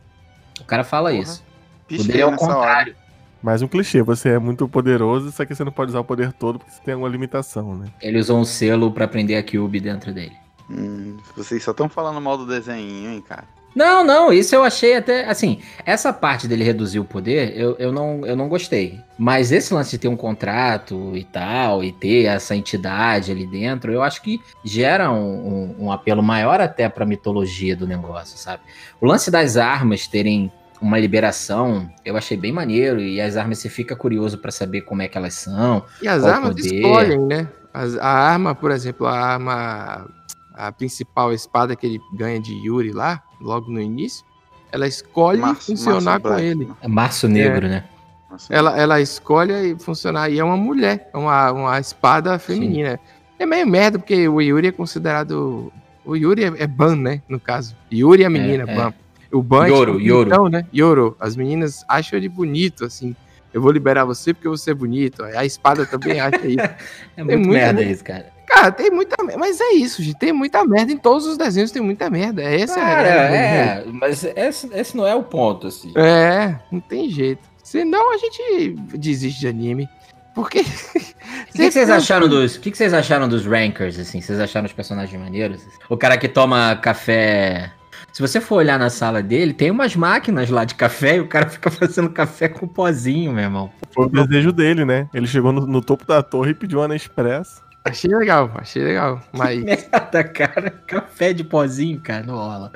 [0.61, 1.21] O cara fala Porra.
[1.23, 1.43] isso.
[1.83, 2.37] O Pisquei dele é o hora.
[2.37, 2.95] contrário.
[3.41, 6.31] Mais um clichê, você é muito poderoso, só que você não pode usar o poder
[6.33, 7.87] todo porque você tem alguma limitação, né?
[8.01, 10.31] Ele usou um selo pra prender a Cube dentro dele.
[10.69, 13.43] Hum, vocês só estão falando mal do desenho, hein, cara.
[13.75, 15.25] Não, não, isso eu achei até.
[15.27, 18.99] Assim, essa parte dele reduzir o poder, eu, eu, não, eu não gostei.
[19.17, 23.91] Mas esse lance de ter um contrato e tal, e ter essa entidade ali dentro,
[23.91, 28.61] eu acho que gera um, um, um apelo maior até pra mitologia do negócio, sabe?
[29.01, 33.69] O lance das armas terem uma liberação, eu achei bem maneiro, e as armas você
[33.69, 35.83] fica curioso pra saber como é que elas são.
[36.01, 36.75] E as armas poder?
[36.75, 37.47] escolhem, né?
[37.73, 40.07] As- a arma, por exemplo, a arma.
[40.55, 44.25] A principal espada que ele ganha de Yuri lá, logo no início,
[44.71, 46.65] ela escolhe Março- funcionar Março com Black, ele.
[46.65, 46.73] né?
[46.81, 47.83] É Março Negro, né?
[48.31, 50.29] Assim, Ela, ela escolhe e funcionar.
[50.31, 52.99] E é uma mulher, é uma, uma espada feminina.
[53.37, 55.71] É meio merda, porque o Yuri é considerado.
[56.03, 57.21] O Yuri é, é Ban, né?
[57.29, 57.75] No caso.
[57.91, 58.75] Yuri é a menina, é.
[58.75, 58.93] Ban.
[59.31, 60.29] O Ban Yoro, é tipo Yoro.
[60.29, 60.65] bonitão, né?
[60.73, 61.15] Yoro.
[61.19, 63.15] As meninas acham ele bonito, assim.
[63.53, 65.23] Eu vou liberar você porque você é bonito.
[65.23, 66.57] A espada também acha isso.
[67.15, 68.32] É muito muita- merda isso, cara.
[68.53, 69.39] Cara, tem muita merda.
[69.39, 70.17] Mas é isso, gente.
[70.17, 70.91] Tem muita merda.
[70.91, 72.43] Em todos os desenhos tem muita merda.
[72.43, 75.91] Essa Cara, é é, mas esse, esse não é o ponto, assim.
[75.95, 77.41] É, não tem jeito.
[77.63, 79.89] Senão a gente desiste de anime.
[80.35, 80.63] Porque.
[81.23, 84.19] O que, que vocês acharam dos, o que, que vocês acharam dos rankers, assim?
[84.19, 85.61] Vocês acharam os personagens maneiros?
[85.87, 87.71] O cara que toma café.
[88.11, 91.27] Se você for olhar na sala dele, tem umas máquinas lá de café e o
[91.27, 93.71] cara fica fazendo café com pozinho, meu irmão.
[93.91, 95.07] Foi o desejo dele, né?
[95.13, 97.62] Ele chegou no, no topo da torre e pediu uma Nespresso.
[97.85, 99.21] Achei legal, achei legal.
[99.31, 99.61] Mas.
[99.63, 100.71] Merda, cara.
[100.87, 102.71] Café de pozinho, cara, não rola.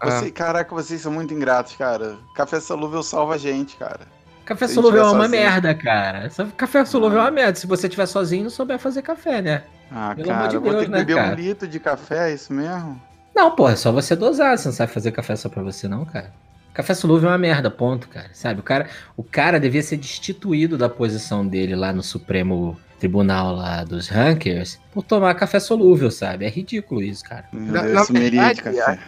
[0.00, 2.16] ah, Você, caraca, vocês são muito ingratos, cara.
[2.34, 4.00] Café solúvel salva a gente, cara.
[4.44, 5.30] Café Se solúvel é uma sozinho.
[5.30, 6.28] merda, cara.
[6.56, 7.54] Café solúvel é uma merda.
[7.58, 9.62] Se você tiver sozinho e não souber fazer café, né?
[9.90, 11.32] Ah, Pelo amor cara, de eu vou Deus, ter que né, beber cara?
[11.32, 13.00] um litro de café, é isso mesmo?
[13.34, 14.58] Não, porra, é só você dosar.
[14.58, 16.32] Você não sabe fazer café só pra você, não, cara.
[16.74, 18.30] Café solúvel é uma merda, ponto, cara.
[18.32, 18.60] Sabe?
[18.60, 23.84] O cara, o cara devia ser destituído da posição dele lá no Supremo Tribunal lá
[23.84, 26.44] dos Rankers por tomar café solúvel, sabe?
[26.44, 27.46] É ridículo isso, cara.
[27.52, 28.98] Na- Deus, na verdade, café.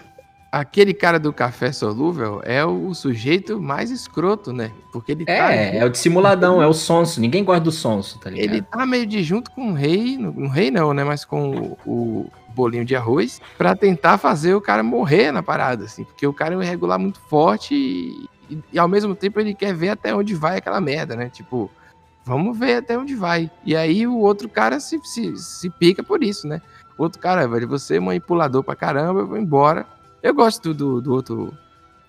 [0.51, 4.71] aquele cara do café solúvel é o sujeito mais escroto, né?
[4.93, 5.33] Porque ele tá.
[5.55, 7.21] É, é o dissimuladão, é o sonso.
[7.21, 8.53] Ninguém gosta do sonso, tá ligado?
[8.53, 11.03] Ele tá meio de junto com o rei, no rei não, né?
[11.05, 15.85] Mas com o, o bolinho de arroz, pra tentar fazer o cara morrer na parada,
[15.85, 16.05] assim.
[16.05, 19.55] Porque o cara é um irregular muito forte e, e, e ao mesmo tempo ele
[19.55, 21.29] quer ver até onde vai aquela merda, né?
[21.29, 21.71] Tipo,
[22.25, 23.51] vamos ver até onde vai.
[23.65, 26.63] E aí o outro cara se, se, se pica por isso, né?
[26.97, 29.87] O outro cara, velho, você é manipulador pra caramba, eu vou embora.
[30.23, 31.53] Eu gosto do, do outro.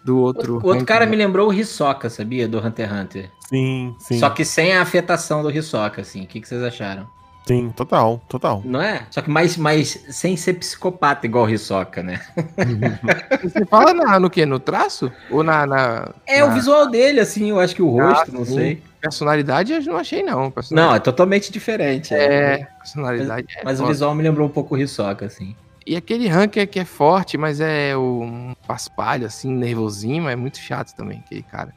[0.04, 0.60] Do outro.
[0.64, 1.12] O outro cara né?
[1.12, 2.48] me lembrou o Hisoka, sabia?
[2.48, 3.32] Do Hunter x Hunter.
[3.50, 4.20] Sim, sim.
[4.20, 6.24] Só que sem a afetação do Hisoka, assim.
[6.24, 7.08] O que, que vocês acharam?
[7.48, 8.62] Sim, total, total.
[8.66, 9.06] Não é?
[9.12, 12.20] Só que mais, mais sem ser psicopata igual o Hisoka, né?
[13.44, 14.46] Você fala na, no quê?
[14.46, 15.12] No traço?
[15.30, 15.66] Ou na.
[15.66, 18.56] na É, na o visual dele, assim, eu acho que o rosto, não sim.
[18.56, 18.84] sei.
[19.00, 20.52] personalidade eu não achei, não.
[20.72, 22.14] Não, é totalmente diferente.
[22.14, 22.68] é.
[22.80, 23.64] Personalidade é.
[23.64, 25.56] Mas o visual me lembrou um pouco o Hisoka, assim.
[25.86, 30.58] E aquele ranker que é forte, mas é o um paspalho, assim, nervosinho, é muito
[30.58, 31.72] chato também, aquele cara.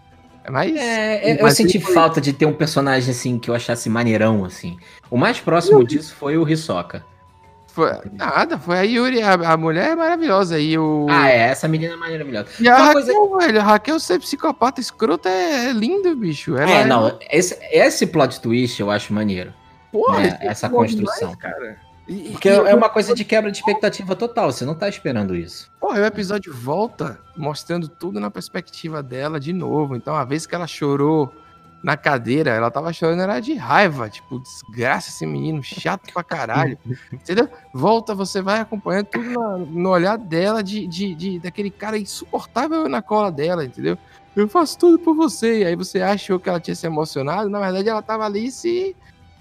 [0.45, 0.75] É mais.
[0.75, 3.91] É, eu Mas senti ele foi- falta de ter um personagem, assim, que eu achasse
[3.91, 4.79] maneirão, assim.
[5.11, 7.05] O mais próximo disso foi o Hisoka.
[7.69, 10.59] Foi, nada, foi a Yuri, a, a mulher é maravilhosa.
[10.59, 11.07] E o.
[11.09, 12.49] Ah, é, essa menina é maravilhosa.
[12.59, 16.57] E a Uma Raquel, coisa- velho, a Raquel ser psicopata escrota é, é lindo, bicho.
[16.57, 19.53] Ela É, não, esse, esse plot twist eu acho maneiro.
[19.93, 21.31] Porra, né, é essa construção.
[21.31, 21.77] demais, cara.
[22.09, 25.37] E- Porque e- é uma coisa de quebra de expectativa total, você não tá esperando
[25.37, 25.71] isso.
[25.79, 29.95] Porra, o episódio volta mostrando tudo na perspectiva dela de novo.
[29.95, 31.33] Então, a vez que ela chorou
[31.83, 34.09] na cadeira, ela tava chorando era de raiva.
[34.09, 36.77] Tipo, desgraça esse menino, chato pra caralho.
[37.13, 37.49] Entendeu?
[37.73, 42.89] Volta, você vai acompanhando tudo na- no olhar dela, de, de, de- daquele cara insuportável
[42.89, 43.97] na cola dela, entendeu?
[44.35, 45.61] Eu faço tudo por você.
[45.61, 48.95] E aí você achou que ela tinha se emocionado, na verdade ela tava ali se,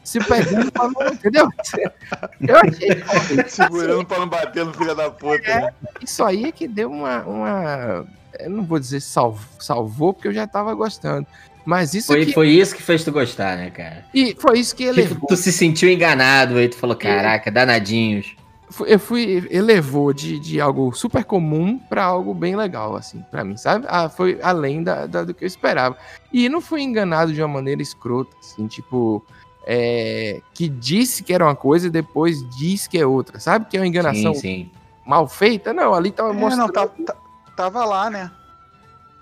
[0.03, 1.47] se perdendo pra não, entendeu?
[2.41, 2.89] Eu achei
[3.49, 5.73] Segurando pra não bater no filho da puta, né?
[6.01, 7.21] isso aí é que deu uma.
[7.23, 8.05] uma
[8.39, 11.25] eu não vou dizer salv, salvou, porque eu já tava gostando.
[11.67, 12.31] Mas isso Foi, que.
[12.33, 14.05] foi isso que fez tu gostar, né, cara?
[14.13, 15.27] E foi isso que elevou.
[15.27, 18.37] tu se sentiu enganado, aí tu falou, caraca, danadinhos.
[18.85, 23.57] eu fui, elevou de, de algo super comum pra algo bem legal, assim, pra mim,
[23.57, 23.85] sabe?
[23.89, 25.97] Ah, foi além da, da- do que eu esperava.
[26.31, 29.21] E não fui enganado de uma maneira escrota, assim, tipo,
[29.65, 33.65] é, que disse que era uma coisa e depois diz que é outra, sabe?
[33.69, 34.71] Que é uma enganação Sim, sim.
[35.05, 35.73] mal feita.
[35.73, 36.67] Não, ali tava É, mostrando.
[36.67, 37.15] não, tá- tá-
[37.57, 38.31] tava lá, né?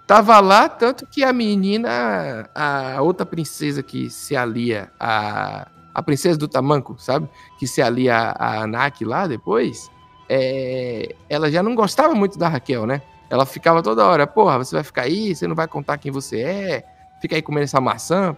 [0.08, 5.68] Tava lá, tanto que a menina, a outra princesa que se alia a.
[5.94, 7.26] A princesa do tamanco, sabe?
[7.58, 9.90] Que se alia a Anak lá depois.
[10.28, 13.02] é, ela já não gostava muito da Raquel, né?
[13.30, 16.42] Ela ficava toda hora, porra, você vai ficar aí, você não vai contar quem você
[16.42, 16.84] é,
[17.22, 18.36] fica aí comendo essa maçã.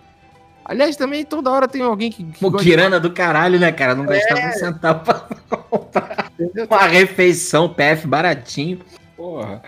[0.63, 2.23] Aliás, também toda hora tem alguém que.
[2.25, 3.95] que gosta de- do caralho, né, cara?
[3.95, 6.31] Não gastava um centavo pra comprar
[6.69, 8.81] uma refeição PF baratinho.
[9.15, 9.63] Porra.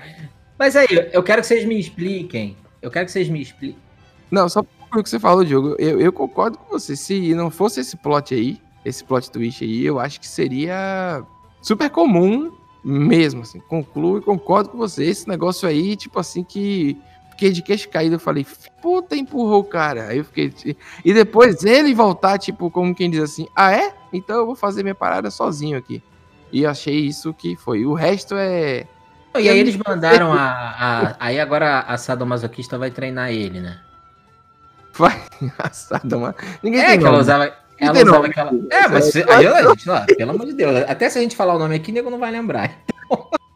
[0.60, 2.58] Mas aí, eu quero que vocês me expliquem.
[2.82, 3.80] Eu quero que vocês me expliquem.
[4.30, 6.98] Não, só o que você falou, Diogo, eu, eu concordo com você.
[6.98, 11.24] Se não fosse esse plot aí, esse plot twist aí, eu acho que seria
[11.62, 12.52] super comum
[12.84, 13.62] mesmo, assim.
[13.62, 15.06] Concluo e concordo com você.
[15.06, 16.98] Esse negócio aí, tipo assim, que
[17.32, 18.46] fiquei de queixo caído, eu falei,
[18.82, 20.08] puta, empurrou o cara.
[20.08, 20.54] Aí eu fiquei.
[21.06, 23.94] E depois ele voltar, tipo, como quem diz assim, ah, é?
[24.12, 26.04] Então eu vou fazer minha parada sozinho aqui.
[26.52, 27.86] E achei isso que foi.
[27.86, 28.86] O resto é.
[29.38, 30.40] E aí eles mandaram a,
[30.80, 33.80] a- Aí agora a sadomasoquista vai treinar ele, né?
[34.94, 36.36] Vai engraçado, mano.
[36.64, 37.54] Ninguém É que ela usava.
[37.78, 38.52] Ela usava aquela.
[38.70, 40.84] É, mas aí, a gente, pelo amor de Deus.
[40.90, 42.72] Até se a gente falar o nome aqui, nego não vai lembrar.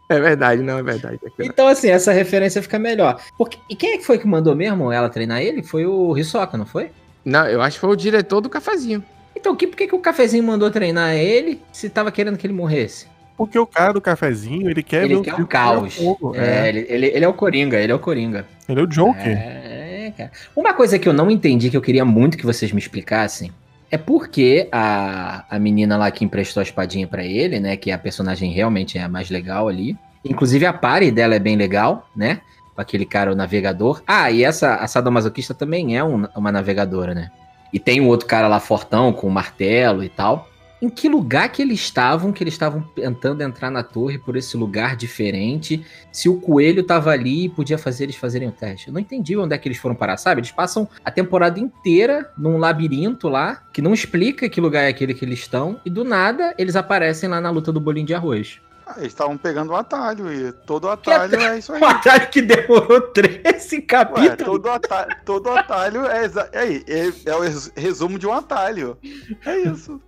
[0.09, 1.15] É verdade, não, é verdade.
[1.15, 1.49] é verdade.
[1.49, 3.19] Então, assim, essa referência fica melhor.
[3.37, 5.63] Porque, e quem é que foi que mandou mesmo ela treinar ele?
[5.63, 6.91] Foi o Hisoka, não foi?
[7.25, 9.03] Não, eu acho que foi o diretor do cafezinho.
[9.35, 12.53] Então, que, por que, que o cafezinho mandou treinar ele se tava querendo que ele
[12.53, 13.07] morresse?
[13.37, 15.95] Porque o cara do cafezinho, ele quer ele ver o quer um circo caos.
[15.95, 16.35] fogo.
[16.35, 16.69] É, É.
[16.69, 18.45] Ele, ele, ele é o Coringa, ele é o Coringa.
[18.69, 19.27] Ele é o Joker.
[19.27, 20.31] É, cara.
[20.55, 23.51] Uma coisa que eu não entendi, que eu queria muito que vocês me explicassem,
[23.89, 27.75] é porque a, a menina lá que emprestou a espadinha pra ele, né?
[27.75, 29.97] Que a personagem realmente é a mais legal ali.
[30.23, 32.39] Inclusive a pare dela é bem legal, né?
[32.75, 34.01] Com aquele cara, o navegador.
[34.07, 37.29] Ah, e essa, a sadomasoquista também é um- uma navegadora, né?
[37.71, 40.47] E tem um outro cara lá fortão, com o martelo e tal.
[40.83, 44.57] Em que lugar que eles estavam, que eles estavam tentando entrar na torre por esse
[44.57, 48.89] lugar diferente, se o coelho tava ali e podia fazer eles fazerem o teste.
[48.89, 50.41] Eu não entendi onde é que eles foram parar, sabe?
[50.41, 55.13] Eles passam a temporada inteira num labirinto lá, que não explica que lugar é aquele
[55.13, 58.59] que eles estão, e do nada eles aparecem lá na luta do bolinho de arroz.
[58.85, 61.81] Ah, eles estavam pegando o atalho e todo atalho é isso aí.
[61.81, 64.35] Um atalho que demorou 13 Ué, capítulos.
[64.43, 66.75] todo, atalho, todo atalho é, é,
[67.07, 68.97] é, é o res- resumo de um atalho.
[69.45, 70.01] É isso.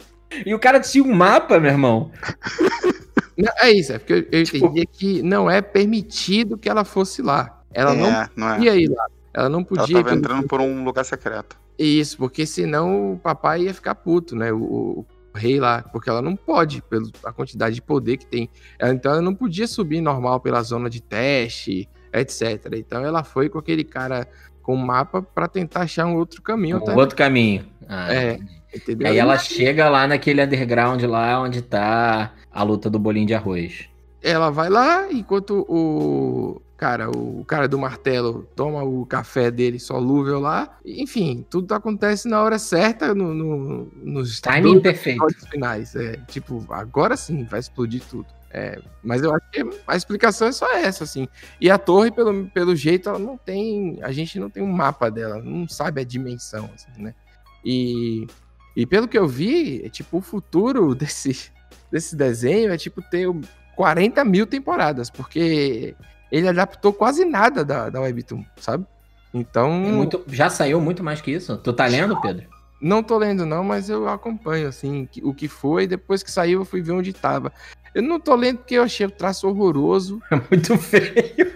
[0.46, 2.12] E o cara tinha um mapa, meu irmão.
[3.38, 6.86] Não, é isso, é porque eu, eu Tipo- entendi que não é permitido que ela
[6.86, 7.62] fosse lá.
[7.74, 8.56] Ela não é, não é.
[8.56, 9.06] podia ir lá.
[9.34, 11.58] Ela não Ela podia ir tava entrando por um lugar secreto.
[11.78, 14.52] Isso, porque senão o papai ia ficar puto, né?
[14.54, 18.50] O, o- o rei lá, porque ela não pode, pela quantidade de poder que tem.
[18.80, 22.68] Ela- então ela não podia subir normal pela zona de teste, etc.
[22.78, 24.26] Então ela foi com aquele cara
[24.62, 26.78] com mapa pra tentar achar um outro caminho.
[26.78, 26.96] Um tá?
[26.96, 27.66] outro caminho.
[27.90, 28.40] Ah, É,
[28.76, 29.08] Entendeu?
[29.08, 33.88] Aí ela chega lá naquele underground lá onde tá a luta do bolinho de arroz.
[34.22, 40.40] ela vai lá, enquanto o cara, o cara do martelo toma o café dele solúvel
[40.40, 40.78] lá.
[40.86, 45.26] Enfim, tudo acontece na hora certa, no, no, nos Timing perfeito.
[45.50, 45.96] finais.
[45.96, 48.28] É, tipo, agora sim vai explodir tudo.
[48.52, 51.28] É, mas eu acho que a explicação é só essa, assim.
[51.60, 54.00] E a torre, pelo, pelo jeito, ela não tem.
[54.02, 57.14] A gente não tem um mapa dela, não sabe a dimensão, assim, né?
[57.66, 58.26] E,
[58.76, 61.52] e pelo que eu vi, é tipo, o futuro desse,
[61.92, 63.28] desse desenho é tipo ter
[63.76, 65.96] 40 mil temporadas, porque
[66.32, 68.86] ele adaptou quase nada da, da Webtoon, sabe?
[69.34, 71.58] Então, É muito- já saiu muito mais que isso.
[71.58, 72.46] Tu tá lendo, Pedro?
[72.82, 76.66] não tô lendo não, mas eu acompanho, assim, o que foi, depois que saiu eu
[76.66, 77.52] fui ver onde tava.
[77.94, 80.22] Eu não tô lendo porque eu achei o traço horroroso.
[80.32, 81.56] É muito feio.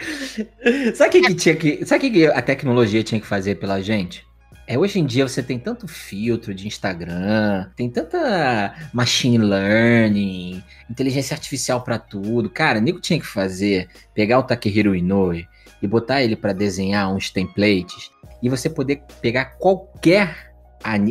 [0.94, 1.84] Sabe o que, que tinha que.
[1.84, 4.26] Sabe o que, que a tecnologia tinha que fazer pela gente?
[4.70, 11.34] É, hoje em dia você tem tanto filtro de Instagram, tem tanta machine learning, inteligência
[11.34, 12.48] artificial pra tudo.
[12.48, 15.44] Cara, o nego tinha que fazer, pegar o Takehiro Inoue
[15.82, 20.52] e botar ele pra desenhar uns templates e você poder pegar qualquer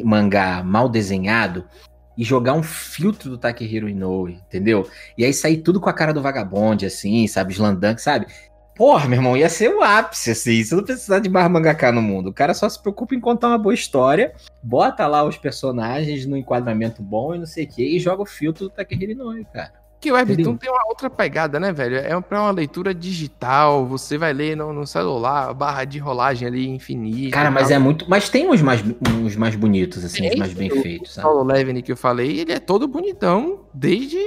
[0.05, 1.65] mangá mal desenhado
[2.17, 4.89] e jogar um filtro do Takehiro Inoue, entendeu?
[5.17, 7.51] E aí sair tudo com a cara do vagabonde, assim, sabe?
[7.51, 8.27] Slandank, sabe?
[8.79, 10.63] Porra, meu irmão, ia ser o ápice, assim.
[10.63, 12.29] Você não precisa de mais mangaka no mundo.
[12.29, 16.37] O cara só se preocupa em contar uma boa história, bota lá os personagens no
[16.37, 19.73] enquadramento bom e não sei o que, e joga o filtro do Takehiro Inoue, cara.
[20.01, 21.97] Que o Webtoon tem uma outra pegada, né, velho?
[21.97, 26.67] É pra uma leitura digital, você vai ler no, no celular, barra de rolagem ali
[26.69, 27.31] infinita.
[27.35, 28.05] Cara, mas é muito.
[28.09, 28.81] Mas tem uns mais,
[29.11, 31.27] uns mais bonitos, assim, uns Tem, mais bem feitos, O sabe?
[31.27, 34.17] Solo Leveling que eu falei, ele é todo bonitão desde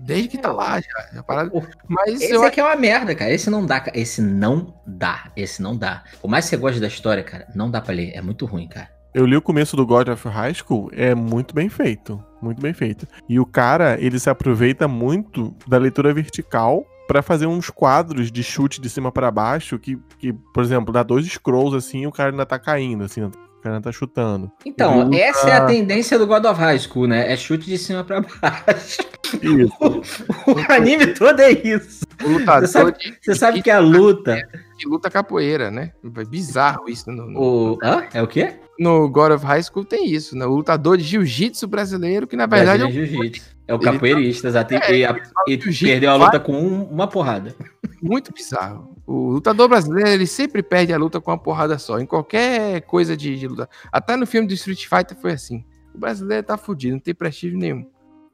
[0.00, 1.18] desde que tá lá já.
[1.20, 3.30] a parada- O- Mas Esse eu aqui é uma merda, cara.
[3.30, 3.98] Esse não dá, cara.
[3.98, 5.30] Esse não dá.
[5.36, 6.04] Esse não dá.
[6.20, 8.12] Por mais que você goste da história, cara, não dá pra ler.
[8.14, 8.88] É muito ruim, cara.
[9.14, 12.22] Eu li o começo do God of High School, é muito bem feito.
[12.40, 13.06] Muito bem feito.
[13.28, 18.42] E o cara, ele se aproveita muito da leitura vertical pra fazer uns quadros de
[18.42, 22.12] chute de cima pra baixo que, que, por exemplo, dá dois scrolls assim e o
[22.12, 23.30] cara ainda tá caindo, assim, o
[23.62, 24.52] cara ainda tá chutando.
[24.64, 27.32] Então, Luta- essa é a tendência do God of High School, né?
[27.32, 28.98] É chute de cima pra baixo.
[29.42, 29.72] Isso.
[30.48, 32.06] O anime todo é isso.
[32.24, 34.36] o lutador Você sabe- de, Você sabe que a luta.
[34.78, 35.92] de luta capoeira, né?
[36.16, 37.10] É bizarro isso.
[37.10, 37.78] No, no, O.
[37.82, 38.04] Hã?
[38.14, 38.54] É o quê?
[38.78, 40.46] No God of High School tem isso, né?
[40.46, 43.58] O lutador de jiu-jitsu brasileiro, que na verdade é Jiu-Jitsu.
[43.66, 44.72] É o Ele capoeirista, exato.
[44.74, 47.54] E, É, e e perdeu a luta com um- uma porrada.
[48.00, 48.96] muito bizarro.
[49.06, 53.16] O lutador brasileiro, ele sempre perde a luta com uma porrada só, em qualquer coisa
[53.16, 53.68] de, de luta.
[53.92, 55.64] Até no filme do Street Fighter foi assim.
[55.94, 57.84] O brasileiro tá fudido, não tem prestígio nenhum.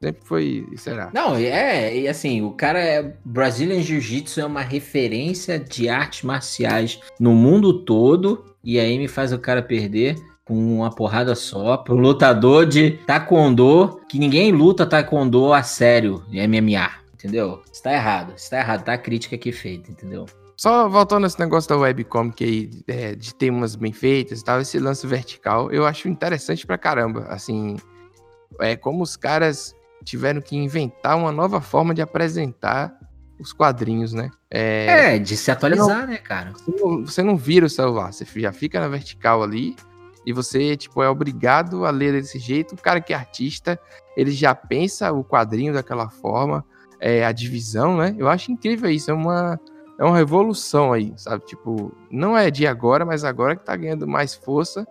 [0.01, 1.09] Sempre foi, será?
[1.13, 3.15] Não, é, e assim, o cara é.
[3.25, 8.43] Brazilian Jiu-Jitsu é uma referência de artes marciais no mundo todo.
[8.63, 10.15] E aí me faz o cara perder
[10.45, 16.47] com uma porrada só pro lutador de Taekwondo, que ninguém luta Taekwondo a sério em
[16.47, 16.91] MMA.
[17.15, 17.63] Entendeu?
[17.73, 18.33] Isso tá errado.
[18.37, 18.83] Isso tá errado.
[18.83, 20.27] Tá a crítica aqui feita, entendeu?
[20.55, 24.61] Só voltando nesse negócio da webcomic aí, é, de ter umas bem feitas e tal,
[24.61, 27.25] esse lance vertical, eu acho interessante pra caramba.
[27.27, 27.75] Assim,
[28.61, 29.73] é como os caras
[30.03, 32.93] tiveram que inventar uma nova forma de apresentar
[33.39, 34.29] os quadrinhos, né?
[34.49, 36.53] É, É, de se atualizar, né, cara?
[36.53, 39.75] você, não, você não vira o celular, você já fica na vertical ali
[40.25, 42.73] e você, tipo, é obrigado a ler desse jeito.
[42.73, 43.79] O cara que é artista,
[44.17, 46.65] ele já pensa o quadrinho daquela forma,
[46.99, 48.15] é, a divisão, né?
[48.17, 49.59] Eu acho incrível isso, é uma,
[49.99, 51.45] é uma revolução aí, sabe?
[51.45, 54.87] Tipo, não é de agora, mas agora que tá ganhando mais força.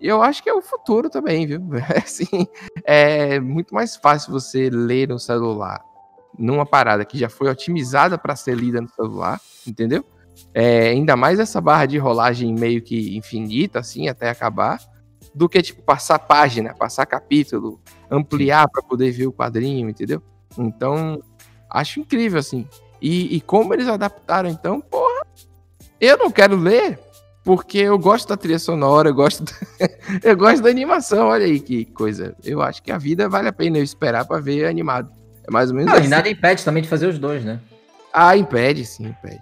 [0.00, 1.60] E eu acho que é o futuro também, viu?
[2.02, 2.46] Assim,
[2.84, 5.84] é muito mais fácil você ler no celular
[6.38, 10.04] numa parada que já foi otimizada para ser lida no celular, entendeu?
[10.54, 14.78] É, ainda mais essa barra de rolagem meio que infinita, assim, até acabar,
[15.34, 17.80] do que, tipo, passar página, passar capítulo,
[18.10, 20.22] ampliar para poder ver o quadrinho, entendeu?
[20.58, 21.22] Então,
[21.70, 22.66] acho incrível, assim.
[23.00, 25.26] E, e como eles adaptaram, então, porra,
[26.00, 26.98] eu não quero ler,
[27.42, 29.52] porque eu gosto da trilha sonora, eu gosto, da,
[30.22, 32.36] eu gosto da animação, olha aí que coisa.
[32.44, 35.10] Eu acho que a vida vale a pena eu esperar para ver animado.
[35.46, 36.08] É mais ou menos Não, e assim.
[36.08, 37.58] nada impede também de fazer os dois, né?
[38.12, 39.40] Ah, impede, sim, impede.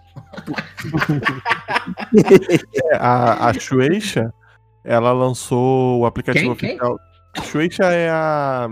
[2.99, 4.33] A, a Shueisha,
[4.85, 6.79] ela lançou o aplicativo Quem?
[6.79, 6.81] Quem?
[6.81, 6.99] oficial.
[7.45, 8.69] Shueisha é a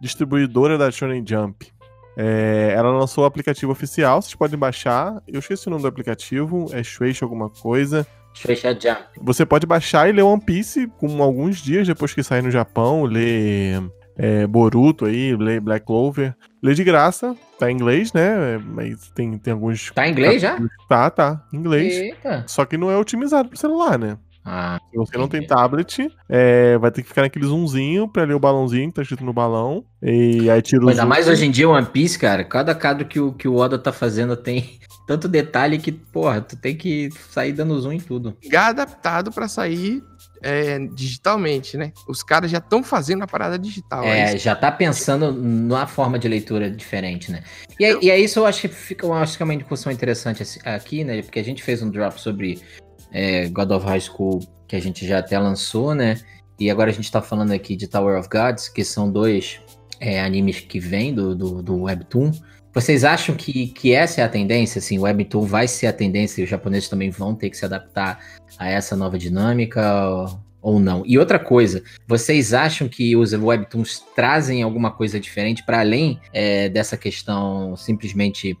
[0.00, 1.72] distribuidora da Shonen Jump.
[2.16, 5.22] É, ela lançou o aplicativo oficial, vocês podem baixar.
[5.26, 8.06] Eu esqueci o nome do aplicativo, é Shueisha alguma coisa.
[8.34, 9.02] Fechar Jump.
[9.20, 13.04] Você pode baixar e ler One Piece com alguns dias depois que sair no Japão,
[13.04, 13.82] ler
[14.22, 16.32] é, Boruto aí, Black Clover.
[16.62, 18.56] Ler de graça, tá em inglês, né?
[18.58, 19.90] Mas tem, tem alguns.
[19.90, 20.56] Tá em inglês já?
[20.88, 21.92] Tá, tá, em inglês.
[21.92, 22.44] Eita.
[22.46, 24.16] Só que não é otimizado pro celular, né?
[24.44, 28.34] Ah, Se você não tem tablet, é, vai ter que ficar naquele zoomzinho pra ler
[28.34, 29.84] o balãozinho que tá escrito no balão.
[30.00, 32.44] E aí tira o ainda mais hoje em dia One Piece, cara.
[32.44, 36.56] Cada quadro que o, que o Oda tá fazendo tem tanto detalhe que, porra, tu
[36.56, 38.36] tem que sair dando zoom em tudo.
[38.40, 40.02] Já adaptado para sair
[40.42, 41.92] é, digitalmente, né?
[42.08, 44.04] Os caras já estão fazendo a parada digital.
[44.04, 47.42] É, aí já tá pensando numa forma de leitura diferente, né?
[47.78, 49.92] E, é- e é isso eu acho que fica eu acho que é uma discussão
[49.92, 51.22] interessante aqui, né?
[51.22, 52.60] Porque a gente fez um drop sobre
[53.12, 56.20] é, God of High School, que a gente já até lançou, né?
[56.58, 59.60] E agora a gente tá falando aqui de Tower of Gods, que são dois
[60.00, 62.32] é, animes que vêm do, do, do Webtoon.
[62.74, 64.78] Vocês acham que, que essa é a tendência?
[64.78, 67.64] Assim, o Webtoon vai ser a tendência e os japoneses também vão ter que se
[67.64, 68.18] adaptar
[68.58, 71.02] a essa nova dinâmica ou- ou não?
[71.04, 76.68] E outra coisa, vocês acham que os Webtoons trazem alguma coisa diferente para além é,
[76.70, 78.56] dessa questão simplesmente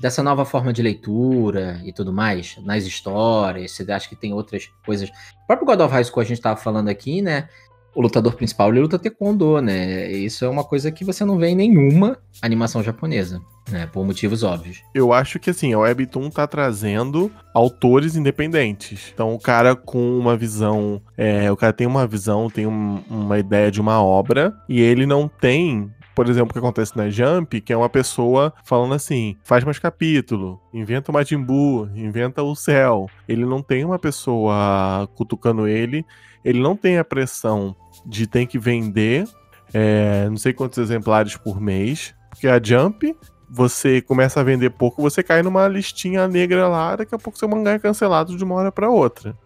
[0.00, 3.70] dessa nova forma de leitura e tudo mais, nas histórias?
[3.70, 5.08] Você acha que tem outras coisas?
[5.08, 7.48] O próprio God of High School a gente tava falando aqui, né?
[7.94, 10.10] O lutador principal ele luta taekwondo, né?
[10.10, 13.40] Isso é uma coisa que você não vê em nenhuma animação japonesa,
[13.70, 13.86] né?
[13.92, 14.82] Por motivos óbvios.
[14.94, 19.10] Eu acho que assim, a Webtoon tá trazendo autores independentes.
[19.12, 21.02] Então o cara com uma visão.
[21.18, 25.04] é, o cara tem uma visão, tem um- uma ideia de uma obra, e ele
[25.06, 25.90] não tem.
[26.14, 29.78] Por exemplo, o que acontece na Jump, que é uma pessoa falando assim: faz mais
[29.78, 33.08] capítulo, inventa o Majin Buu, inventa o céu.
[33.28, 36.04] Ele não tem uma pessoa cutucando ele,
[36.44, 39.26] ele não tem a pressão de ter que vender
[39.72, 42.14] é, não sei quantos exemplares por mês.
[42.30, 43.16] Porque a Jump,
[43.48, 47.48] você começa a vender pouco, você cai numa listinha negra lá, daqui a pouco seu
[47.48, 49.36] mangá é cancelado de uma hora para outra.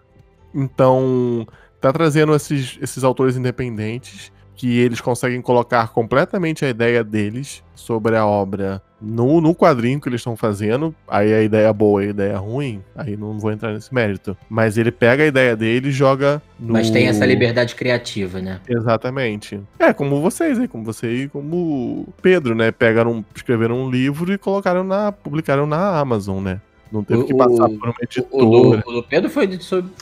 [0.54, 1.46] Então,
[1.80, 8.16] tá trazendo esses, esses autores independentes que eles conseguem colocar completamente a ideia deles sobre
[8.16, 10.94] a obra no, no quadrinho que eles estão fazendo.
[11.06, 14.36] Aí a ideia boa e a ideia ruim, aí não vou entrar nesse mérito.
[14.48, 16.72] Mas ele pega a ideia dele e joga no.
[16.72, 18.60] Mas tem essa liberdade criativa, né?
[18.66, 19.60] Exatamente.
[19.78, 20.66] É, como vocês, hein?
[20.66, 22.70] Como você e como Pedro, né?
[22.70, 25.12] Pegaram, escreveram um livro e colocaram na.
[25.12, 26.60] publicaram na Amazon, né?
[26.92, 28.28] Não teve que passar por uma editora.
[28.30, 29.48] O, do, o do Pedro foi,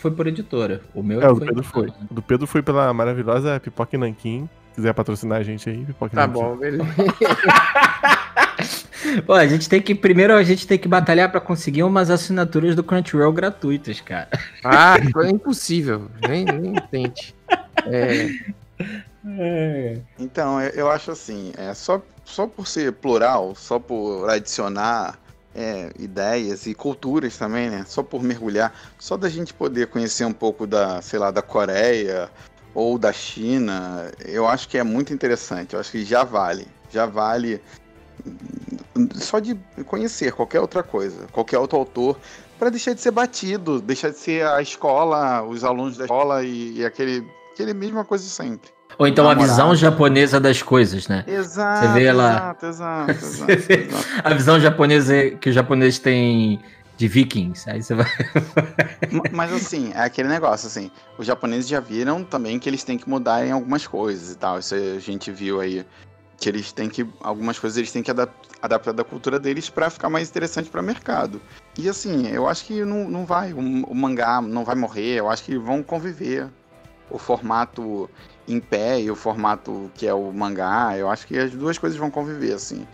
[0.01, 0.83] foi por editora.
[0.95, 1.89] O meu É, o do foi Pedro foi.
[2.11, 4.49] O do Pedro foi pela maravilhosa Pipoca Nanquim.
[4.71, 6.41] Se quiser patrocinar a gente aí, Pipoca Tá Nanquim.
[6.41, 6.85] bom, beleza.
[9.27, 9.95] Pô, a gente tem que.
[9.95, 14.29] Primeiro a gente tem que batalhar pra conseguir umas assinaturas do Crunchyroll gratuitas, cara.
[14.65, 16.09] Ah, foi impossível.
[16.27, 17.35] Nem, nem tente.
[17.87, 18.29] É,
[20.19, 25.19] Então, eu, eu acho assim, é, só, só por ser plural, só por adicionar
[25.55, 27.85] é, ideias e culturas também, né?
[27.87, 32.31] Só por mergulhar, só da gente poder conhecer um pouco da, sei lá, da Coreia
[32.75, 35.75] ou da China, eu acho que é muito interessante.
[35.75, 37.63] Eu acho que já vale, já vale
[39.15, 39.55] só de
[39.87, 42.19] conhecer qualquer outra coisa, qualquer outro autor,
[42.59, 46.79] para deixar de ser batido, deixar de ser a escola, os alunos da escola e,
[46.79, 48.74] e aquele, aquele mesma coisa sempre.
[48.99, 49.51] Ou então a Namorado.
[49.53, 51.25] visão japonesa das coisas, né?
[51.27, 54.07] Exato, vê lá- exato, exato, exato, Você exato.
[54.23, 56.61] A visão japonesa que o japonês tem
[56.97, 57.69] de vikings.
[57.69, 58.07] Aí você vai.
[59.11, 62.97] Ma- Mas assim, é aquele negócio, assim, os japoneses já viram também que eles têm
[62.97, 64.59] que mudar em algumas coisas e tal.
[64.59, 65.85] Isso a gente viu aí.
[66.39, 67.07] Que eles têm que.
[67.21, 70.83] Algumas coisas eles têm que adap- adaptar da cultura deles pra ficar mais interessante para
[70.83, 71.41] mercado.
[71.79, 73.53] E assim, eu acho que não, não vai.
[73.53, 76.49] O, o mangá não vai morrer, eu acho que vão conviver.
[77.11, 78.11] O formato
[78.49, 81.99] em pé e o formato que é o mangá, eu acho que as duas coisas
[81.99, 82.87] vão conviver, assim.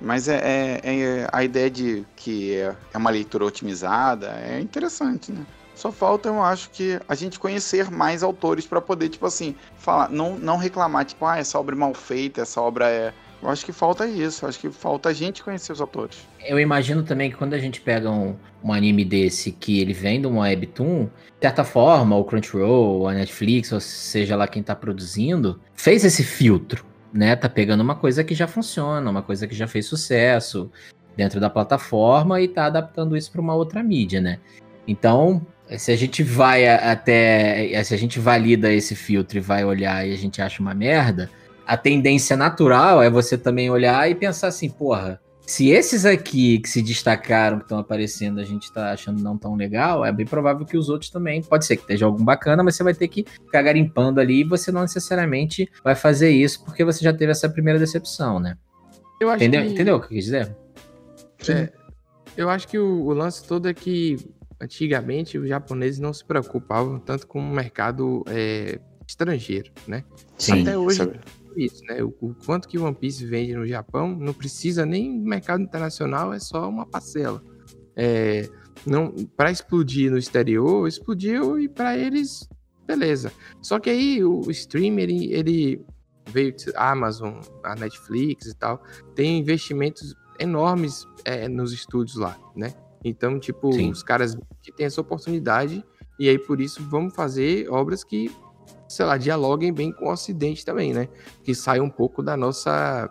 [0.00, 5.32] Mas é, é- é a ideia de que é é uma leitura otimizada é interessante,
[5.32, 5.44] né?
[5.74, 10.10] Só falta, eu acho, que a gente conhecer mais autores pra poder, tipo assim, falar,
[10.10, 13.14] não, não reclamar, tipo, ah, essa obra é mal feita, essa obra é.
[13.42, 16.18] Eu acho que falta isso, acho que falta a gente conhecer os autores.
[16.44, 20.20] Eu imagino também que quando a gente pega um, um anime desse que ele vem
[20.20, 21.10] de uma webtoon, de
[21.40, 26.84] certa forma, o Crunchyroll, a Netflix, ou seja lá quem tá produzindo, fez esse filtro,
[27.12, 27.36] né?
[27.36, 30.70] Tá pegando uma coisa que já funciona, uma coisa que já fez sucesso
[31.16, 34.40] dentro da plataforma e tá adaptando isso para uma outra mídia, né?
[34.86, 37.82] Então, se a gente vai até.
[37.84, 41.30] Se a gente valida esse filtro e vai olhar e a gente acha uma merda,
[41.68, 46.68] a tendência natural é você também olhar e pensar assim, porra, se esses aqui que
[46.68, 50.64] se destacaram, que estão aparecendo, a gente tá achando não tão legal, é bem provável
[50.64, 51.42] que os outros também.
[51.42, 54.44] Pode ser que esteja algum bacana, mas você vai ter que ficar garimpando ali e
[54.44, 58.56] você não necessariamente vai fazer isso porque você já teve essa primeira decepção, né?
[59.20, 59.66] eu acho Entendeu?
[59.66, 60.56] que, Entendeu o que eu quis dizer?
[61.50, 61.70] é,
[62.34, 64.16] eu acho que o, o lance todo é que
[64.58, 70.02] antigamente os japoneses não se preocupavam tanto com o mercado é, estrangeiro, né?
[70.38, 70.62] Sim.
[70.62, 71.20] Até hoje sabe?
[71.56, 72.02] Isso, né?
[72.02, 76.32] O, o quanto que One Piece vende no Japão não precisa nem do mercado internacional,
[76.32, 77.42] é só uma parcela.
[77.96, 78.48] É,
[78.86, 82.48] não, para explodir no exterior, explodiu e para eles,
[82.86, 83.32] beleza.
[83.60, 85.84] Só que aí o, o streamer ele, ele
[86.30, 88.82] veio a Amazon, a Netflix e tal,
[89.14, 92.74] tem investimentos enormes é, nos estúdios lá, né?
[93.04, 93.90] Então, tipo, Sim.
[93.90, 95.84] os caras que têm essa oportunidade
[96.18, 98.30] e aí por isso vamos fazer obras que
[98.88, 101.08] sei lá, dialoguem bem com o Ocidente também, né?
[101.44, 103.10] Que saia um pouco da nossa.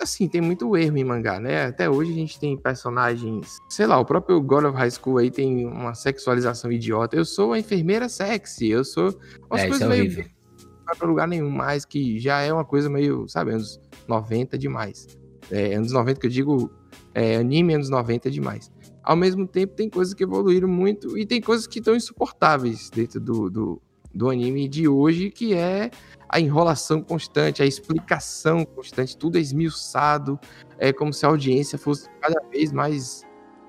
[0.00, 1.66] assim, tem muito erro em mangá, né?
[1.66, 3.58] Até hoje a gente tem personagens.
[3.68, 7.16] Sei lá, o próprio God of High School aí tem uma sexualização idiota.
[7.16, 9.14] Eu sou a enfermeira sexy, eu sou.
[9.50, 10.02] Umas É, coisas é meio.
[10.04, 10.24] horrível.
[10.64, 14.58] Não vai pra lugar nenhum mais, que já é uma coisa meio, sabe, anos 90
[14.58, 15.06] demais.
[15.50, 16.70] É, anos 90 que eu digo,
[17.14, 18.70] é, anime anos 90 demais.
[19.02, 23.20] Ao mesmo tempo, tem coisas que evoluíram muito e tem coisas que estão insuportáveis dentro
[23.20, 23.82] do, do,
[24.14, 25.90] do anime de hoje, que é
[26.28, 30.38] a enrolação constante, a explicação constante, tudo é esmiuçado,
[30.78, 33.22] é como se a audiência fosse cada vez mais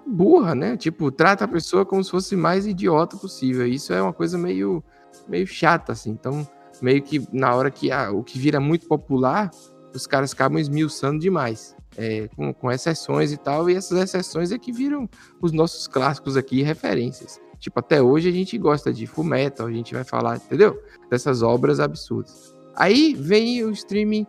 [0.08, 0.78] burra, né?
[0.78, 3.66] Tipo, trata a pessoa como se fosse mais idiota possível.
[3.68, 4.84] Isso é uma coisa meio,
[5.28, 6.12] meio chata, assim.
[6.12, 6.48] Então,
[6.82, 9.50] meio que na hora que o que vira muito popular,
[9.94, 11.76] os caras acabam esmiuçando demais.
[11.98, 15.10] é, com, com exceções e tal, e essas exceções é que viram
[15.42, 17.40] os nossos clássicos aqui referências.
[17.66, 20.80] Tipo, até hoje a gente gosta de Fullmetal, a gente vai falar, entendeu?
[21.10, 22.56] Dessas obras absurdas.
[22.76, 24.28] Aí vem o streaming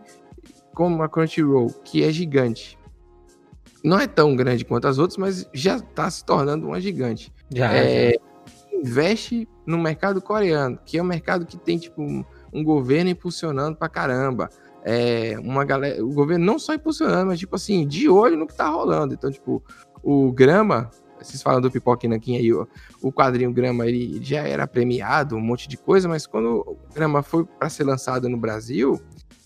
[0.72, 2.78] como a Crunchyroll, que é gigante.
[3.84, 7.30] Não é tão grande quanto as outras, mas já está se tornando uma gigante.
[7.54, 8.18] Já, É, já.
[8.78, 13.76] investe no mercado coreano, que é um mercado que tem tipo um, um governo impulsionando
[13.76, 14.48] pra caramba.
[14.82, 18.54] É, uma galera, o governo não só impulsionando, mas tipo assim, de olho no que
[18.56, 19.12] tá rolando.
[19.12, 19.62] Então, tipo,
[20.02, 20.90] o Grama,
[21.20, 22.66] vocês falam do Pipoca e Nanquim aí, ó,
[23.02, 27.22] o quadrinho Grama ele já era premiado, um monte de coisa, mas quando o Grama
[27.22, 29.00] foi para ser lançado no Brasil,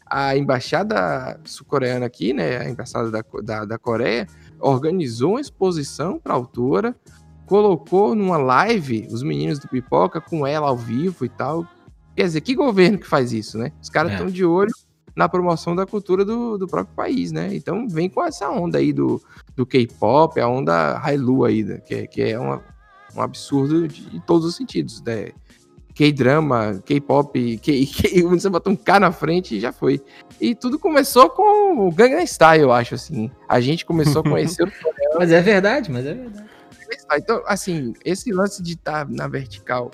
[0.07, 4.27] a embaixada sul-coreana aqui, né, a embaixada da, da, da Coreia,
[4.59, 6.97] organizou uma exposição para a autora,
[7.47, 11.67] colocou numa live os meninos do Pipoca com ela ao vivo e tal.
[12.17, 13.73] Quer dizer, que governo que faz isso, né?
[13.81, 14.15] Os caras É.
[14.15, 14.71] estão de olho
[15.21, 17.51] na promoção da cultura do, do próprio país, né?
[17.53, 19.23] Então vem com essa onda aí do,
[19.55, 21.77] do K-pop, a onda Hailu aí, né?
[21.79, 22.63] que, é- que é uma,
[23.15, 25.33] um absurdo de, em todos os sentidos, né?
[25.95, 30.01] K-drama, K-pop, K, K, você bota um K na frente e já foi.
[30.41, 33.31] E tudo começou com o Gangnam Style, eu acho, assim.
[33.47, 34.73] A gente começou a conhecer o
[35.19, 36.49] Mas é verdade, mas é verdade.
[37.17, 39.91] Então, assim, esse lance de estar na vertical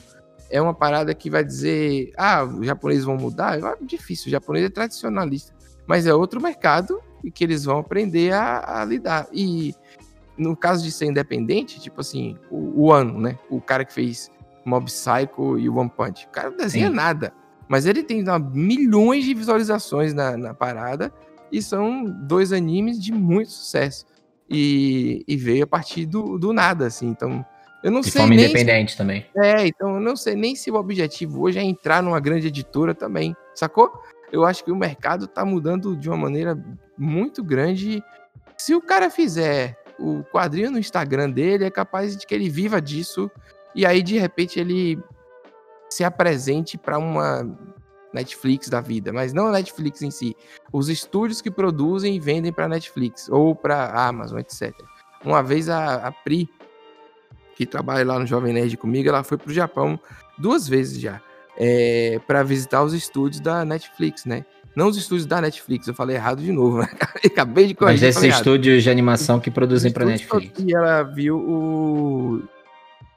[0.51, 3.59] é uma parada que vai dizer, ah, os japoneses vão mudar?
[3.59, 5.55] É difícil, o japonês é tradicionalista.
[5.86, 7.01] Mas é outro mercado
[7.34, 9.28] que eles vão aprender a, a lidar.
[9.32, 9.74] E
[10.36, 13.38] no caso de ser independente, tipo assim, o, o Ano, né?
[13.51, 14.30] O cara que fez
[14.64, 16.26] Mob Psycho e One Punch.
[16.26, 16.94] O cara não desenha Sim.
[16.94, 17.32] nada.
[17.68, 21.12] Mas ele tem milhões de visualizações na, na parada.
[21.51, 24.05] E são dois animes de muito sucesso.
[24.49, 27.09] E, e veio a partir do, do nada, assim.
[27.09, 27.44] Então,
[27.87, 29.24] eu não De sei forma nem se- independente também.
[29.37, 32.95] é, então eu não sei nem se o objetivo hoje é entrar numa grande editora
[32.95, 33.93] também, sacou?
[34.32, 36.59] Eu acho que o mercado tá mudando de uma maneira
[36.99, 38.03] muito grande.
[38.59, 42.80] Se o cara fizer o quadrinho no Instagram dele, é capaz de que ele viva
[42.82, 43.30] disso
[43.74, 44.99] e aí de repente ele
[45.89, 47.49] se apresente para uma
[48.12, 50.34] Netflix da vida, mas não a Netflix em si,
[50.72, 54.72] os estúdios que produzem e vendem para Netflix ou para Amazon, etc.
[55.24, 56.49] Uma vez a, a Pri
[57.57, 59.98] que trabalha lá no Jovem Nerd comigo, ela foi pro Japão
[60.38, 61.20] duas vezes já,
[61.59, 64.44] é, para visitar os estúdios da Netflix, né?
[64.76, 66.88] Não os estúdios da Netflix, eu falei errado de novo, né?
[67.24, 68.04] Acabei de Mas corrigir.
[68.09, 68.40] esses falei errado.
[68.40, 70.64] estúdios de animação que produzem pra Estúdios Netflix.
[70.70, 72.42] E ela viu o.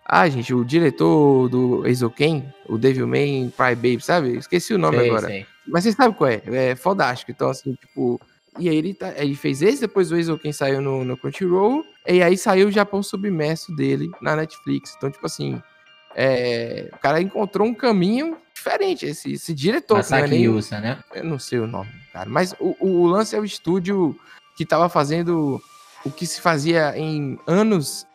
[0.05, 4.37] Ah, gente, o diretor do Eizouken, o Devilman Cry Baby, sabe?
[4.37, 5.27] Esqueci o nome Sei, agora.
[5.27, 5.45] sei.
[5.67, 6.41] Mas vocês sabem qual é?
[6.47, 7.29] É fodástico.
[7.31, 8.19] Então, assim, tipo.
[8.59, 12.21] E aí ele, tá, ele fez esse, depois o Eizouken saiu no, no Crunchyroll, e
[12.21, 14.93] aí saiu o Japão Submerso dele na Netflix.
[14.97, 15.61] Então, tipo assim.
[16.15, 19.05] é, o cara encontrou um caminho diferente.
[19.05, 19.97] Esse, esse diretor.
[19.97, 20.99] Masaki nem- Yusa, né?
[21.13, 22.29] eu não sei o nome, cara.
[22.29, 24.17] Mas o, o lance é o estúdio
[24.57, 25.61] que tava fazendo
[26.03, 28.05] o que se fazia em anos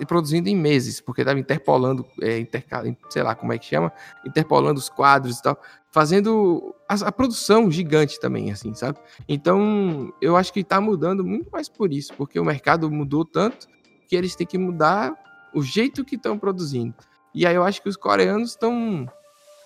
[0.00, 3.92] e produzindo em meses, porque tava interpolando, é, interca- sei lá como é que chama,
[4.26, 5.60] interpolando os quadros e tal,
[5.90, 8.98] fazendo a, a produção gigante também, assim, sabe?
[9.28, 13.66] Então, eu acho que tá mudando muito mais por isso, porque o mercado mudou tanto
[14.08, 15.14] que eles têm que mudar
[15.54, 16.94] o jeito que estão produzindo.
[17.34, 19.08] E aí eu acho que os coreanos estão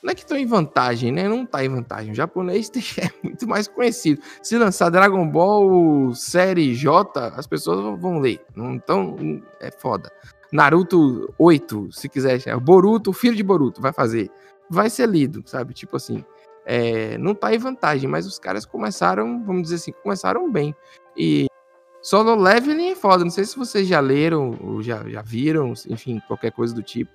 [0.03, 1.29] não é que estão em vantagem, né?
[1.29, 2.13] Não tá em vantagem.
[2.13, 4.21] O japonês é muito mais conhecido.
[4.43, 8.41] Se lançar Dragon Ball série J, as pessoas vão- ler.
[8.57, 9.17] Então,
[9.61, 10.11] é foda.
[10.53, 12.41] Naruto 8, se quiser.
[12.47, 14.31] é, Boruto, filho de Boruto, vai fazer.
[14.71, 15.75] Vai ser lido, sabe?
[15.75, 16.25] Tipo assim.
[16.67, 20.75] é, não tá em vantagem, mas os caras começaram, vamos dizer assim, começaram bem.
[21.17, 21.47] E
[22.03, 23.25] Solo Leveling é foda.
[23.25, 27.11] Não sei se vocês já leram ou já, já viram, enfim, qualquer coisa do tipo.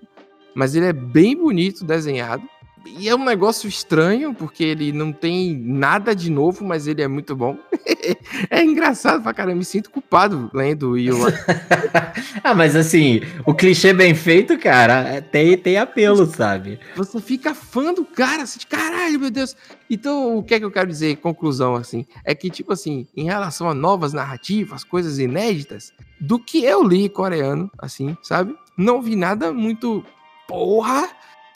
[0.55, 2.43] Mas ele é bem bonito desenhado.
[2.85, 7.07] E é um negócio estranho, porque ele não tem nada de novo, mas ele é
[7.07, 7.57] muito bom.
[8.49, 9.57] é engraçado pra caramba.
[9.57, 11.17] Me sinto culpado lendo e eu
[12.43, 16.79] ah, mas assim, o clichê bem feito, cara, é- tem, tem apelo, sabe?
[16.95, 19.55] Você fica fã do cara, assim, de caralho, meu Deus.
[19.89, 23.25] Então, o que é que eu quero dizer, conclusão, assim, é que, tipo assim, em
[23.25, 28.55] relação a novas narrativas, coisas inéditas, do que eu li coreano, assim, sabe?
[28.77, 30.03] Não vi nada muito.
[30.47, 31.09] Porra!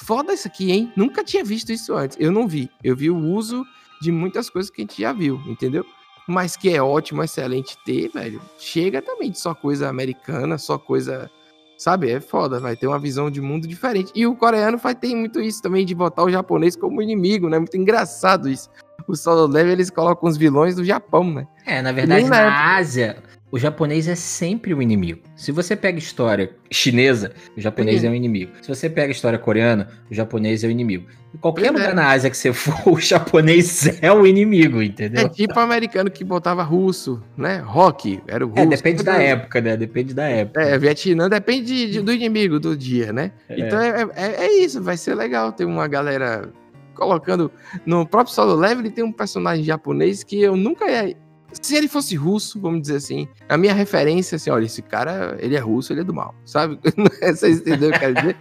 [0.04, 0.92] Foda isso aqui, hein?
[0.96, 2.18] Nunca tinha visto isso antes.
[2.20, 2.70] Eu não vi.
[2.84, 3.66] Eu vi o uso
[4.02, 5.86] de muitas coisas que a gente já viu, entendeu?
[6.28, 8.42] Mas que é ótimo, excelente ter, velho.
[8.60, 11.32] Chega também de só coisa americana, só coisa
[11.78, 12.10] Sabe?
[12.10, 14.12] É foda, vai ter uma visão de mundo diferente.
[14.16, 17.60] E o coreano vai ter muito isso também, de botar o japonês como inimigo, né?
[17.60, 18.68] Muito engraçado isso.
[19.08, 21.48] O Solo Level, eles colocam os vilões do Japão, né?
[21.66, 25.22] É, na verdade, na na Ásia, o japonês é sempre o inimigo.
[25.36, 28.08] Se você pega história chinesa, o japonês Sim.
[28.08, 28.52] é o inimigo.
[28.62, 31.06] Se você pega história coreana, o japonês é o inimigo.
[31.34, 31.72] Em qualquer é.
[31.72, 35.26] lugar na Ásia que você for, o japonês é o inimigo, entendeu?
[35.26, 37.64] É tipo o americano que botava russo, né?
[37.66, 38.62] Rock, era o russo.
[38.62, 39.78] É, depende da época, né?
[39.78, 40.62] Depende da época.
[40.62, 43.32] É, Vietnã depende de- de- do inimigo do dia, né?
[43.48, 43.60] É.
[43.60, 46.50] Então é, é- é isso, vai ser legal ter uma galera
[46.94, 47.50] colocando.
[47.86, 51.16] No próprio Solo Level ele tem um personagem japonês que eu nunca ia.
[51.62, 55.56] Se ele fosse russo, vamos dizer assim, a minha referência, assim, olha, esse cara, ele
[55.56, 56.78] é russo, ele é do mal, sabe?
[57.22, 58.36] Vocês entenderam o que eu quero dizer?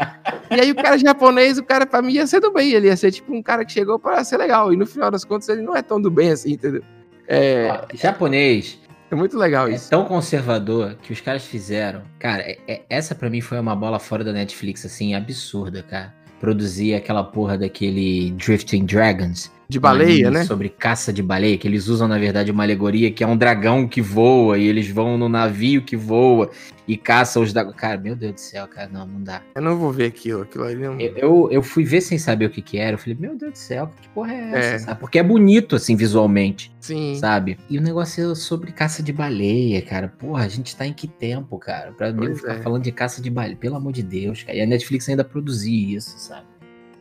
[0.50, 2.96] E aí o cara japonês, o cara pra mim ia ser do bem, ele ia
[2.96, 5.62] ser tipo um cara que chegou pra ser legal, e no final das contas ele
[5.62, 6.82] não é tão do bem assim, entendeu?
[7.28, 8.78] É, Ó, japonês
[9.10, 9.88] é muito legal é isso.
[9.90, 12.02] tão conservador que os caras fizeram.
[12.18, 16.12] Cara, é- é- essa pra mim foi uma bola fora da Netflix, assim, absurda, cara.
[16.40, 20.44] Produzir aquela porra daquele Drifting Dragons, De baleia, né?
[20.44, 23.88] Sobre caça de baleia, que eles usam, na verdade, uma alegoria que é um dragão
[23.88, 26.50] que voa, e eles vão no navio que voa
[26.86, 27.76] e caça os dragões.
[27.76, 29.42] Cara, meu Deus do céu, cara, não, não dá.
[29.54, 30.42] Eu não vou ver aquilo.
[30.42, 31.00] Aquilo ali não.
[31.00, 33.52] Eu, eu, eu fui ver sem saber o que que era, eu falei, meu Deus
[33.52, 34.90] do céu, que porra é essa?
[34.92, 34.94] É.
[34.94, 37.16] Porque é bonito, assim, visualmente, Sim.
[37.16, 37.58] sabe?
[37.68, 40.08] E o negócio é sobre caça de baleia, cara.
[40.08, 41.92] Porra, a gente tá em que tempo, cara?
[41.92, 42.62] Pra mim Pois ficar é.
[42.62, 44.56] falando de caça de baleia, pelo amor de Deus, cara.
[44.56, 46.46] E a Netflix ainda produzir isso, sabe?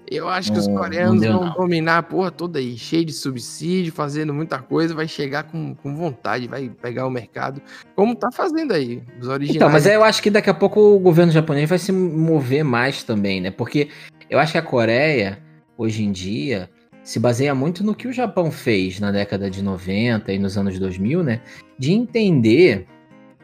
[0.10, 1.54] Eu acho que os Não- coreanos não deu, vão não.
[1.56, 5.96] dominar a porra toda aí, cheio de subsídio, fazendo muita coisa, vai chegar com, com
[5.96, 7.62] vontade, vai pegar o mercado,
[7.96, 9.56] como tá fazendo aí, os originais.
[9.56, 13.04] Então, mas eu acho que daqui a pouco o governo japonês vai se mover mais
[13.04, 13.50] também, né?
[13.50, 13.90] Porque
[14.30, 15.40] eu acho que a Coreia,
[15.78, 16.70] hoje em dia,
[17.04, 20.78] se baseia muito no que o Japão fez na década de 90 e nos anos
[20.78, 21.42] 2000, né?
[21.80, 22.86] De entender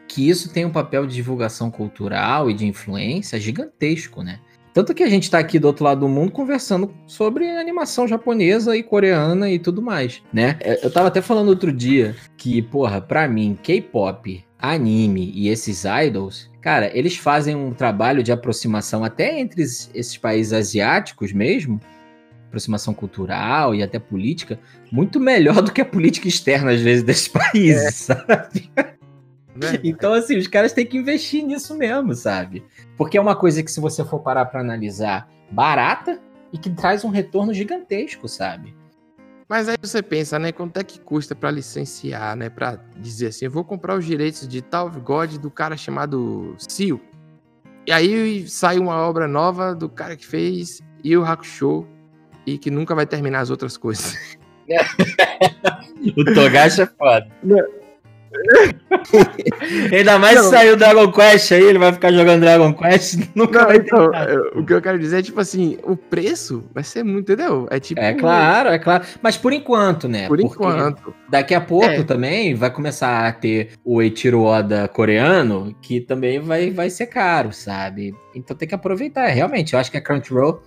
[0.08, 4.38] que isso tem um papel de divulgação cultural e de influência gigantesco, né?
[4.74, 8.74] Tanto que a gente tá aqui do outro lado do mundo conversando sobre animação japonesa
[8.76, 10.58] e coreana e tudo mais, né?
[10.82, 16.50] Eu tava até falando outro dia que, porra, pra mim, K-pop, anime e esses idols,
[16.62, 21.78] cara, eles fazem um trabalho de aproximação até entre es- esses países asiáticos mesmo,
[22.46, 24.58] aproximação cultural e até política,
[24.90, 28.70] muito melhor do que a política externa, às vezes, desses países, sabe?
[29.62, 29.78] Né?
[29.84, 32.64] Então, assim, os caras têm que investir nisso mesmo, sabe?
[32.96, 36.20] Porque é uma coisa que, se você for parar pra analisar, barata
[36.52, 38.74] e que traz um retorno gigantesco, sabe?
[39.48, 40.50] Mas aí você pensa, né?
[40.50, 42.48] Quanto é que custa pra licenciar, né?
[42.48, 47.00] Pra dizer assim, eu vou comprar os direitos de tal God do cara chamado Seal.
[47.86, 51.86] E aí sai uma obra nova do cara que fez Yu Yu Hakusho
[52.46, 54.16] e que nunca vai terminar as outras coisas.
[56.16, 57.28] O Togashi é foda.
[59.92, 60.44] Ainda mais Não.
[60.44, 63.76] se sair o Dragon Quest aí, ele vai ficar jogando Dragon Quest, nunca Não, vai
[63.76, 67.30] então, eu- o que eu quero dizer é tipo assim, o preço vai ser muito,
[67.32, 67.66] entendeu?
[67.70, 68.00] É tipo.
[68.00, 69.04] É claro, é claro.
[69.22, 70.26] Mas por enquanto, né?
[70.28, 71.14] Por Porque enquanto.
[71.28, 72.02] Daqui a pouco É.
[72.02, 77.52] também vai começar a ter o Eiichiro Oda coreano, que também vai, vai ser caro,
[77.52, 78.14] sabe?
[78.34, 79.26] Então tem que aproveitar.
[79.28, 80.62] Realmente, eu acho que a Crunchyroll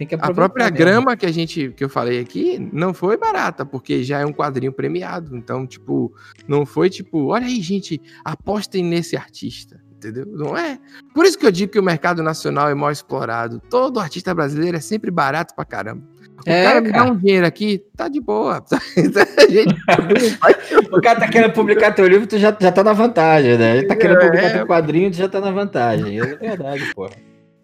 [0.00, 0.34] tem que A aproveitar.
[0.48, 0.78] própria mesmo.
[0.78, 4.32] grama que a gente que eu falei aqui não foi barata, porque já é um
[4.32, 5.36] quadrinho premiado.
[5.36, 6.10] Então, tipo,
[6.48, 9.78] não foi tipo, olha aí, gente, apostem nesse artista.
[9.94, 10.24] Entendeu?
[10.26, 10.78] Não é?
[11.14, 13.60] Por isso que eu digo que o mercado nacional é mal explorado.
[13.68, 16.02] Todo artista brasileiro é sempre barato pra caramba.
[16.38, 18.64] O É, cara me dá um dinheiro aqui, tá de boa.
[18.72, 19.76] a gente
[20.90, 23.76] O cara tá querendo publicar teu livro, tu já, já tá na vantagem, né?
[23.76, 24.24] Ele tá querendo É.
[24.24, 26.18] publicar teu quadrinho, tu já tá na vantagem.
[26.18, 27.06] É verdade, pô.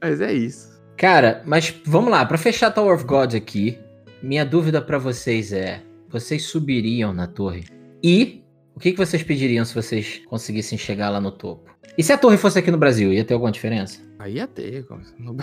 [0.03, 0.76] Mas é isso.
[0.97, 3.79] Cara, mas vamos lá, pra fechar Tower of God aqui,
[4.23, 7.65] minha dúvida pra vocês é: vocês subiriam na torre?
[8.03, 8.43] E
[8.75, 11.71] o que, que vocês pediriam se vocês conseguissem chegar lá no topo?
[11.99, 14.01] E se a torre fosse aqui no Brasil, ia ter alguma diferença?
[14.19, 14.87] Aí ia ter.
[15.19, 15.37] No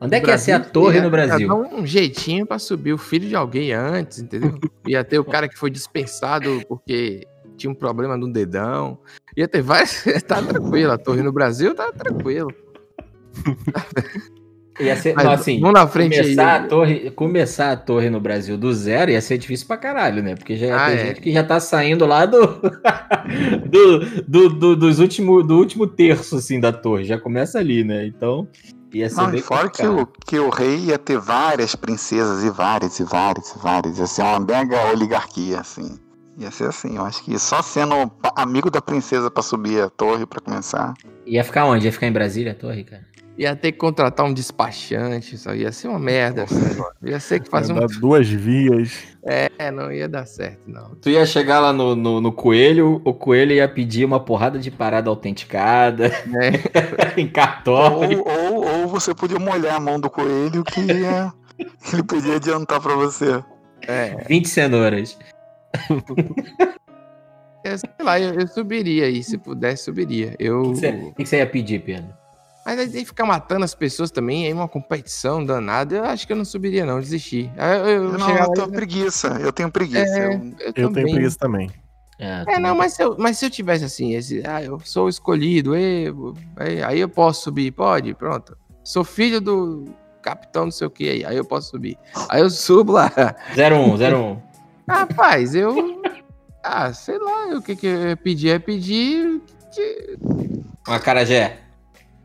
[0.00, 1.40] Onde é que ia ser a torre no Brasil?
[1.40, 4.58] Ia dar um jeitinho pra subir o filho de alguém antes, entendeu?
[4.86, 8.98] Ia ter o cara que foi dispensado porque tinha um problema no dedão.
[9.36, 10.04] Ia ter vários.
[10.28, 12.52] tá tranquilo, a torre no Brasil tá tranquilo.
[14.78, 16.22] Ia ser, Mas não, assim, vamos na frente aí.
[16.22, 20.22] começar, a torre, começar a torre no Brasil do zero ia ser difícil pra caralho,
[20.22, 20.34] né?
[20.34, 21.06] Porque já ia Ah, ter é.
[21.06, 22.40] gente que já tá saindo lá do,
[23.70, 27.04] do, do, do- dos último, do último terço, assim, da torre.
[27.04, 28.06] Já começa ali, né?
[28.06, 28.46] então
[28.92, 32.50] ia ser Não, bem fora que o, que o rei ia ter várias princesas e
[32.50, 33.98] várias, e várias, e várias.
[33.98, 35.98] Ia ser uma mega oligarquia, assim.
[36.38, 37.94] Ia ser assim, eu acho que só sendo
[38.36, 40.92] amigo da princesa pra subir a torre pra começar.
[41.26, 41.86] Ia ficar onde?
[41.86, 43.02] Ia ficar em Brasília a torre, cara?
[43.38, 46.46] Ia ter que contratar um despachante, isso aí ia ser uma merda.
[47.02, 47.86] Ia ser que fazer um.
[48.00, 49.04] Duas vias.
[49.22, 50.94] É, não ia dar certo, não.
[50.94, 54.70] Tu ia chegar lá no, no, no coelho, o coelho ia pedir uma porrada de
[54.70, 57.20] parada autenticada É.
[57.20, 58.22] em cartório.
[58.26, 61.30] Ou, ou, ou você podia molhar a mão do coelho que ia,
[61.92, 63.42] ele podia adiantar pra você.
[63.86, 65.18] É, 20 cenouras.
[67.64, 70.34] sei lá, eu, eu subiria aí, se pudesse, subiria.
[70.38, 70.62] Eu.
[70.62, 72.08] O que você- o que você ia pedir, Pedro?
[72.66, 76.36] Mas aí ficar matando as pessoas também, aí uma competição danada, eu acho que eu
[76.36, 77.48] não subiria, não, desisti.
[77.56, 80.18] Aí eu, eu Não, eu tenho aí, preguiça, eu tenho preguiça.
[80.18, 81.70] É, eu- eu, Eu tenho preguiça também.
[82.18, 85.76] É, não, mas se, eu, mas se eu tivesse assim, esse, ah, eu sou escolhido,
[85.76, 88.56] eu, aí, aí eu posso subir, pode, pronto.
[88.82, 89.84] Sou filho do
[90.20, 91.96] capitão não sei o que aí, aí eu posso subir.
[92.28, 93.12] Aí eu subo lá.
[93.54, 94.42] 01, 01.
[94.90, 96.02] Rapaz, eu.
[96.64, 98.48] Ah, sei lá, o que, que eu ia pedir?
[98.50, 99.40] É pedir.
[99.72, 100.18] que-
[100.88, 101.58] Uma carajé.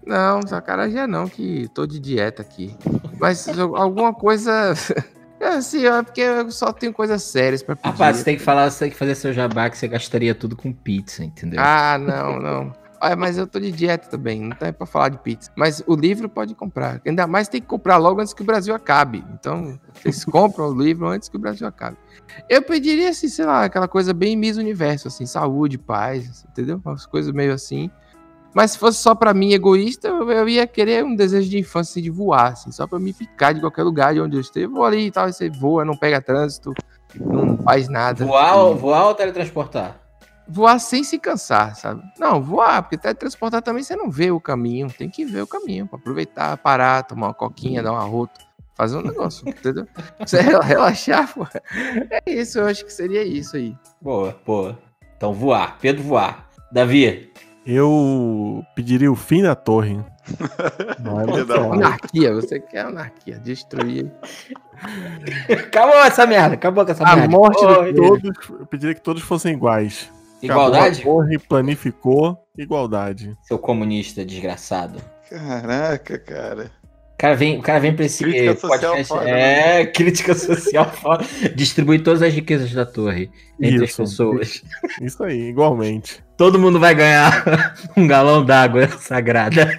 [0.05, 2.75] Não, sacanagem não, que tô de dieta aqui.
[3.19, 4.73] Mas alguma coisa.
[5.41, 7.89] É assim, é porque eu só tenho coisas sérias pra pedir.
[7.89, 10.55] Rapaz, você tem que falar, você tem que fazer seu jabá que você gastaria tudo
[10.55, 11.59] com pizza, entendeu?
[11.59, 12.71] Ah, não, não.
[13.03, 15.51] Olha, mas eu tô de dieta também, não tá pra falar de pizza.
[15.55, 17.01] Mas o livro pode comprar.
[17.03, 19.25] Ainda mais tem que comprar logo antes que o Brasil acabe.
[19.33, 21.97] Então, vocês compram o livro antes que o Brasil acabe.
[22.47, 26.79] Eu pediria, assim, sei lá, aquela coisa bem Miss Universo, assim, saúde, paz, entendeu?
[26.85, 27.89] Umas coisas meio assim.
[28.53, 32.01] Mas se fosse só pra mim egoísta, eu ia querer um desejo de infância assim,
[32.01, 34.67] de voar, assim, só pra me picar de qualquer lugar de onde eu esteja.
[34.67, 36.73] Vou ali e tal, e você voa, não pega trânsito,
[37.15, 38.25] não faz nada.
[38.25, 39.99] Voar, ou- voar ou teletransportar?
[40.53, 42.01] voar sem se cansar, sabe?
[42.19, 45.87] Não, voar, porque teletransportar também você não vê o caminho, tem que ver o caminho,
[45.87, 48.41] pra aproveitar, parar, tomar uma coquinha, dar uma rota,
[48.75, 49.87] fazer um negócio, entendeu?
[50.19, 51.47] Você rela- relaxar, pô.
[52.09, 53.73] É isso, eu acho que seria isso aí.
[54.01, 54.77] Boa, boa.
[55.15, 55.77] Então voar.
[55.79, 56.49] Pedro voar.
[56.69, 57.31] Davi.
[57.65, 59.99] Eu pediria o fim da torre.
[60.99, 61.73] Não é.
[61.73, 64.11] Anarquia, você quer anarquia, destruir.
[65.49, 66.55] Acabou essa merda.
[66.55, 67.29] Acabou com essa A merda.
[67.31, 67.93] morte do Oi.
[67.93, 70.11] Todos, eu pediria que todos fossem iguais.
[70.41, 71.01] Igualdade?
[71.01, 73.37] Acabou a torre, planificou, igualdade.
[73.43, 74.99] Seu comunista desgraçado.
[75.29, 76.71] Caraca, cara.
[77.13, 79.07] O cara vem, o cara vem pra esse Crítica social podcast.
[79.07, 81.23] foda, é, crítica social foda.
[81.55, 83.29] Distribuir todas as riquezas da torre
[83.61, 84.01] entre as Isso.
[84.01, 84.63] pessoas.
[84.99, 86.23] Isso aí, igualmente.
[86.41, 89.77] Todo mundo vai ganhar um galão d'água sagrada.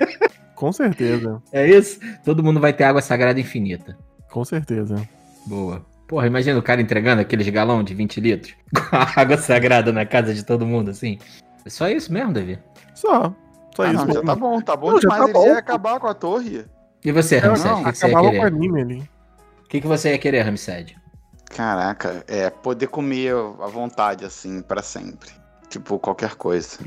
[0.54, 1.42] Com certeza.
[1.52, 1.98] É isso?
[2.24, 3.98] Todo mundo vai ter água sagrada infinita.
[4.30, 4.94] Com certeza.
[5.44, 5.84] Boa.
[6.06, 10.06] Porra, imagina o cara entregando aqueles galão de 20 litros com a água sagrada na
[10.06, 11.18] casa de todo mundo, assim.
[11.66, 12.60] É só isso mesmo, Davi?
[12.94, 13.34] Só.
[13.74, 14.22] Só Ah, isso não, já mesmo.
[14.26, 15.18] tá bom, tá bom Não, demais.
[15.18, 15.46] tá Eles bom.
[15.48, 16.64] iam acabar com a torre.
[17.04, 17.66] E você, Não, Ramsed?
[17.68, 18.54] não, O que, que você ia Acabava com o querer?
[18.54, 19.10] anime ali.
[19.64, 20.96] O que, que você ia querer, Ramsed?
[21.56, 25.41] Caraca, é poder comer à vontade, assim, pra sempre.
[25.72, 26.78] Tipo, qualquer coisa.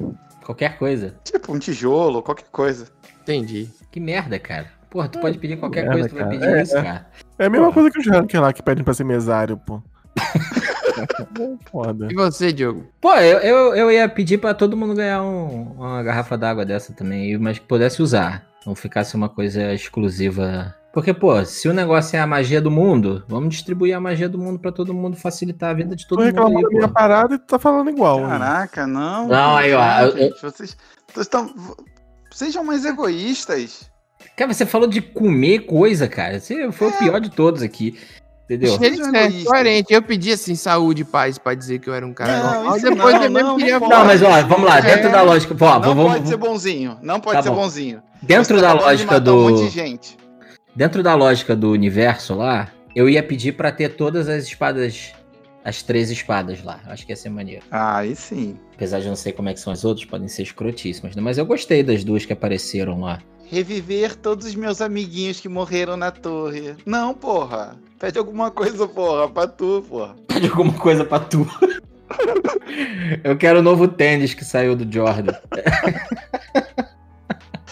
[0.45, 1.15] Qualquer coisa.
[1.23, 2.87] Tipo, um tijolo, qualquer coisa.
[3.23, 3.67] Entendi.
[3.91, 4.67] Que merda, cara.
[4.91, 6.35] Porra, tu pode pedir qualquer merda, coisa, tu vai cara.
[6.37, 6.83] pedir É, isso, é.
[6.83, 7.07] cara.
[7.39, 7.73] É a mesma Porra.
[7.73, 9.81] coisa que os rankings lá que pedem pra ser mesário, pô.
[11.71, 12.07] Foda.
[12.11, 12.85] E você, Diogo?
[13.01, 16.93] Pô, eu, eu, eu ia pedir pra todo mundo ganhar um- uma garrafa d'água dessa
[16.93, 18.45] também, mas que pudesse usar.
[18.65, 20.75] Não ficasse uma coisa exclusiva.
[20.95, 24.37] Porque, pô, se o negócio é a magia do mundo, vamos distribuir a magia do
[24.39, 27.35] mundo pra todo mundo, facilitar a vida de todo Tô mundo reclamando da minha parada
[27.35, 28.21] e tu tá falando igual.
[28.21, 28.29] né?
[28.29, 29.27] Caraca, não.
[29.27, 30.77] Não, aí, ó, gente, eu- vocês,
[31.13, 31.53] vocês estão.
[32.31, 33.91] Sejam mais egoístas.
[34.37, 36.39] Cara, você falou de comer coisa, cara.
[36.39, 37.99] Você foi o pior de todos aqui.
[38.45, 38.75] Entendeu?
[38.75, 39.93] É coerente.
[39.93, 42.79] Eu pedi assim, saúde e paz pra dizer que eu era um cara Não, normal.
[42.79, 43.99] Depois não, eu mesmo queria não falar.
[43.99, 45.11] Não, mas ó, vamos lá, dentro É.
[45.11, 45.55] da lógica.
[45.59, 46.97] Ó, não vamos, pode ser bonzinho.
[47.01, 47.55] Não pode Tá ser bom.
[47.55, 48.01] bonzinho.
[48.21, 49.63] dentro Você da tá lógica matar Um monte do.
[49.63, 50.17] de gente.
[50.75, 55.13] Dentro da lógica do universo lá, eu ia pedir pra ter todas as espadas.
[55.63, 56.79] As três espadas lá.
[56.85, 57.63] Acho que ia ser maneiro.
[57.71, 58.59] Ah, aí sim.
[58.75, 61.21] Apesar de eu não sei como é que são as outras, podem ser escrotíssimas, né?
[61.21, 63.19] Mas eu gostei das duas que apareceram lá.
[63.49, 66.75] Reviver todos os meus amiguinhos que morreram na torre.
[66.85, 67.79] Não, porra.
[67.97, 70.15] Pede alguma coisa, porra, pra tu, porra.
[70.27, 71.47] Pede alguma coisa pra tu.
[73.23, 75.33] eu quero o novo tênis que saiu do Jordan.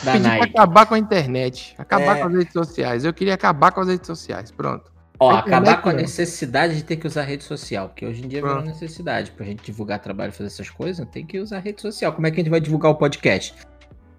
[0.04, 0.50] da Pedi pra Nike.
[0.58, 1.76] acabar com a internet.
[1.78, 2.22] Acabar É.
[2.22, 3.06] com as redes sociais.
[3.06, 4.52] Eu queria acabar com as redes sociais.
[4.52, 4.92] Pronto.
[5.20, 8.24] Ó, A acabar internet com a necessidade de ter que usar rede social, porque hoje
[8.26, 8.66] em dia Pronto.
[8.66, 12.12] necessidade pra gente divulgar trabalho e fazer essas coisas, tem que usar rede social.
[12.14, 13.54] Como é que a gente vai divulgar o podcast?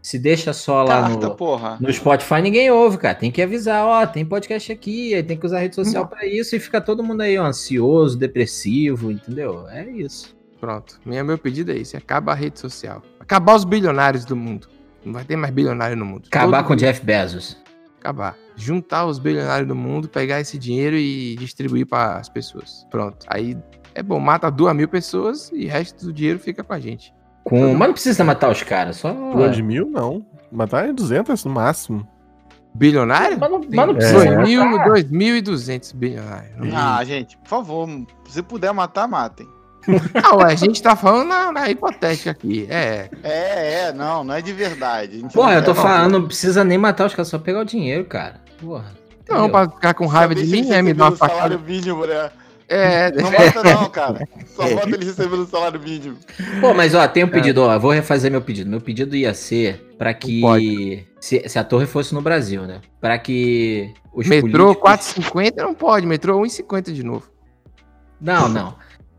[0.01, 1.79] Se deixa só lá Carta, no, porra.
[1.81, 3.15] no Spotify, ninguém ouve, cara.
[3.15, 6.55] Tem que avisar, ó, tem podcast aqui, aí tem que usar rede social pra isso
[6.55, 9.67] e fica todo mundo aí, ó, ansioso, depressivo, entendeu?
[9.71, 10.37] É isso.
[10.61, 11.01] Pronto.
[11.05, 11.97] Minha, meu pedido é esse.
[11.97, 13.03] Acaba a rede social.
[13.19, 14.69] Acabar os bilionários do mundo.
[15.05, 16.25] Não vai ter mais bilionário no mundo.
[16.29, 17.63] Acabar Todo com o mundo- Jeff Bezos.
[18.01, 18.37] Acabar.
[18.57, 22.87] Juntar os bilionários do mundo, pegar esse dinheiro e distribuir para as pessoas.
[22.91, 23.25] Pronto.
[23.29, 23.57] Aí
[23.95, 27.13] é bom, mata duas mil pessoas e o resto do dinheiro fica com a gente.
[27.45, 27.75] Com...
[27.75, 29.13] Mas não precisa matar os caras, só.
[29.13, 30.25] Duas mil, não.
[30.53, 32.07] Matar é 200 no máximo.
[32.75, 33.39] Bilionário?
[33.39, 33.95] Mas não, mas não É.
[33.95, 34.25] precisa.
[34.35, 34.89] Dois mil, matar.
[34.89, 36.57] dois mil e duzentos bilionários.
[36.59, 37.89] Não, Ah, gente, por favor,
[38.29, 39.47] se puder matar, matem.
[40.23, 42.67] Ah, ué, a gente tá falando na, na hipotética aqui.
[42.71, 45.25] É, É, é, não, não é de verdade.
[45.33, 47.65] Porra, não eu tô quer- falando, não precisa nem matar os caras, só pegar o
[47.65, 48.41] dinheiro, cara.
[48.61, 48.93] Porra.
[49.29, 49.51] não, entendeu?
[49.51, 51.59] pra ficar com raiva de mim, eles é me dar uma salário facada.
[51.73, 52.31] mínimo, né?
[52.67, 54.27] É, Não mata não, cara.
[54.57, 54.75] Só É.
[54.75, 56.17] bota eles recebendo salário mínimo.
[56.63, 58.71] Pô, mas ó, tem um pedido, ó, eu vou refazer meu pedido.
[58.71, 61.07] Meu pedido ia ser pra que.
[61.21, 62.81] Se, se a torre fosse no Brasil, né?
[63.03, 67.25] Pra que os metrô políticos- 4,50 não pode, metrô 1,50 de novo.
[68.19, 68.75] Não, não.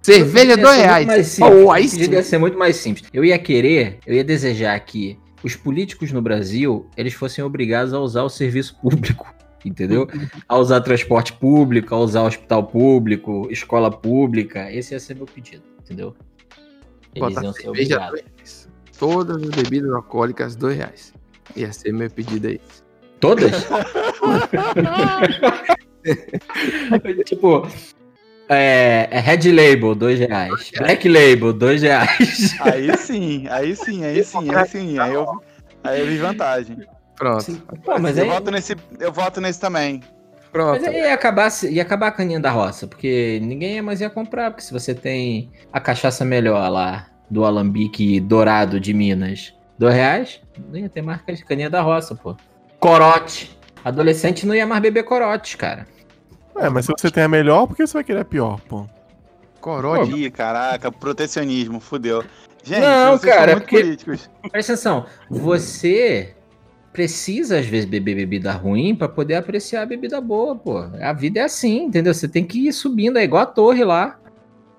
[0.06, 1.08] Cerveja Ia ser 2 muito reais.
[1.08, 1.56] mais simples.
[1.56, 2.12] Oh, O aí pedido sim.
[2.12, 3.10] ia ser muito mais simples.
[3.12, 8.00] Eu ia querer, eu ia desejar que os políticos no Brasil, eles fossem obrigados a
[8.00, 9.34] usar o serviço público,
[9.66, 10.08] entendeu?
[10.48, 14.72] a usar transporte público, a usar hospital público, escola pública.
[14.72, 16.16] Esse ia ser meu pedido, entendeu?
[17.16, 18.22] Eles Botar iam ser cerveja obrigados.
[18.22, 18.70] 2 reais.
[19.00, 21.14] Todas as bebidas alcoólicas 2 reais.
[21.56, 22.62] Ia ser meu pedido aí.
[23.20, 23.52] Todas?
[27.26, 27.68] tipo,
[28.50, 30.72] É, é Red Label, dois reais.
[30.78, 32.56] Black Label, dois reais.
[32.62, 35.00] Aí sim, aí sim, aí sim, aí sim.
[35.00, 35.42] Aí eu,
[35.84, 36.78] aí eu vi vantagem.
[37.16, 37.52] Pronto.
[37.84, 40.02] Pô, mas eu, aí, voto nesse, eu voto nesse também.
[40.52, 40.82] Pronto.
[40.82, 44.52] mas aí ia, acabar, ia acabar a caninha da roça, porque ninguém mais ia comprar,
[44.52, 50.42] porque se você tem a cachaça melhor lá, do Alambique Dourado de Minas, dois reais,
[50.70, 52.36] não ia ter marca de caninha da roça, pô.
[52.80, 53.58] Corote.
[53.84, 55.86] Adolescente não ia mais beber corote, cara.
[56.58, 58.86] É, mas se você tem a melhor, por que você vai querer a pior, pô?
[59.60, 60.12] Corote.
[60.12, 62.24] Ih, caraca, protecionismo, fudeu.
[62.64, 64.30] Gente, Não, vocês cara, são muito porque- políticos.
[64.52, 66.34] Presta atenção, você
[66.94, 70.78] precisa às vezes beber bebida ruim pra poder apreciar a bebida boa, pô.
[71.02, 72.14] A vida é assim, entendeu?
[72.14, 74.18] Você tem que ir subindo, é igual a torre lá.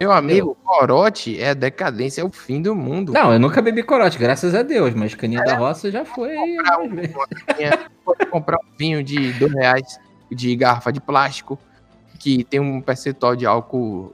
[0.00, 3.12] Meu amigo, corote é a decadência, é o fim do mundo.
[3.12, 6.34] Não, eu nunca bebi corote, graças a Deus, mas caninha da roça já foi.
[8.04, 9.98] Pode comprar um vinho de dois reais
[10.30, 11.58] de garrafa de plástico
[12.18, 14.12] que tem um percentual de álcool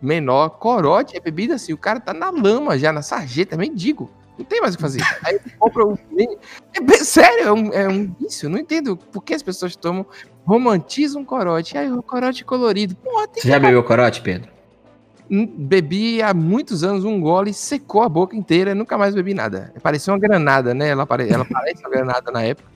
[0.00, 0.50] menor.
[0.50, 4.10] Corote é bebida assim, o cara tá na lama já, na sarjeta, mendigo.
[4.36, 5.00] Não tem mais o que fazer.
[5.24, 5.96] Aí compra um.
[6.72, 8.46] É bem sério, é um, é um vício.
[8.46, 10.04] Eu não entendo por que as pessoas tomam,
[10.44, 11.78] romantizam corote.
[11.78, 12.96] Aí o corote colorido.
[12.96, 14.52] Porra, Você já bebeu corote, Pedro?
[15.30, 19.72] Hum, Bebi há muitos anos um gole, secou a boca inteira nunca mais bebi nada.
[19.82, 20.88] Parecia uma granada, né?
[20.88, 21.32] Ela, pare...
[21.32, 22.68] Ela parece uma granada na época.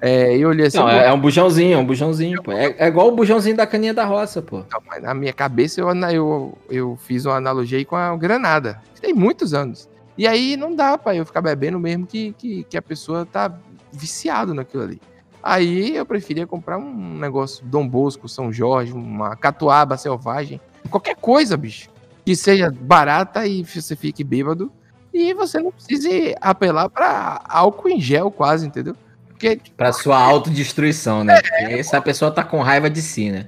[0.00, 2.52] É, eu olhei assim, Não, é, é um bujãozinho, é um bujãozinho, pô.
[2.52, 4.58] É, é igual o bujãozinho da caninha da roça, pô.
[4.58, 8.80] Não, mas na minha cabeça eu, eu, eu fiz uma analogia aí com a granada.
[9.00, 9.88] Tem muitos anos.
[10.18, 13.52] E aí não dá pra eu ficar bebendo mesmo que, que, que a pessoa tá
[13.92, 15.00] viciado naquilo ali.
[15.42, 21.56] Aí eu preferia comprar um negócio Dom Bosco, São Jorge, uma catuaba selvagem, qualquer coisa,
[21.56, 21.88] bicho,
[22.24, 24.72] que seja barata e você fique bêbado
[25.12, 28.96] e você não precise apelar pra álcool em gel quase, entendeu?
[29.36, 31.40] Porque Pra sua autodestruição, né?
[31.40, 33.46] Porque essa pessoa tá com raiva de si, né?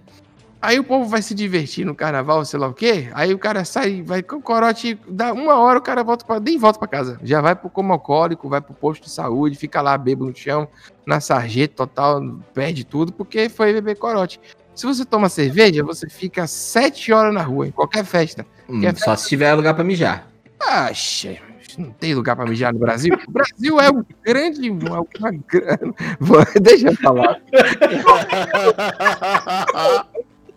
[0.61, 3.09] Aí o povo vai se divertir no carnaval, sei lá o quê.
[3.15, 6.41] Aí o cara sai, vai com o corote, dá uma hora o cara volta pra,
[6.41, 7.19] nem volta pra casa.
[7.23, 10.67] Já vai pro coma alcoólico, vai pro posto de saúde, fica lá bebo no chão,
[11.07, 12.21] na sarjeta total,
[12.53, 14.41] perde tudo porque foi beber corote.
[14.75, 18.45] Se você toma cerveja, você fica sete horas na rua, em qualquer festa.
[18.69, 20.29] Hum, Quer só se tiver lugar pra mijar.
[20.61, 21.39] Acha,
[21.79, 23.15] não tem lugar pra mijar no Brasil?
[23.27, 24.71] O Brasil é um grande.
[24.71, 25.95] Uma, uma grande.
[26.61, 27.41] Deixa eu falar.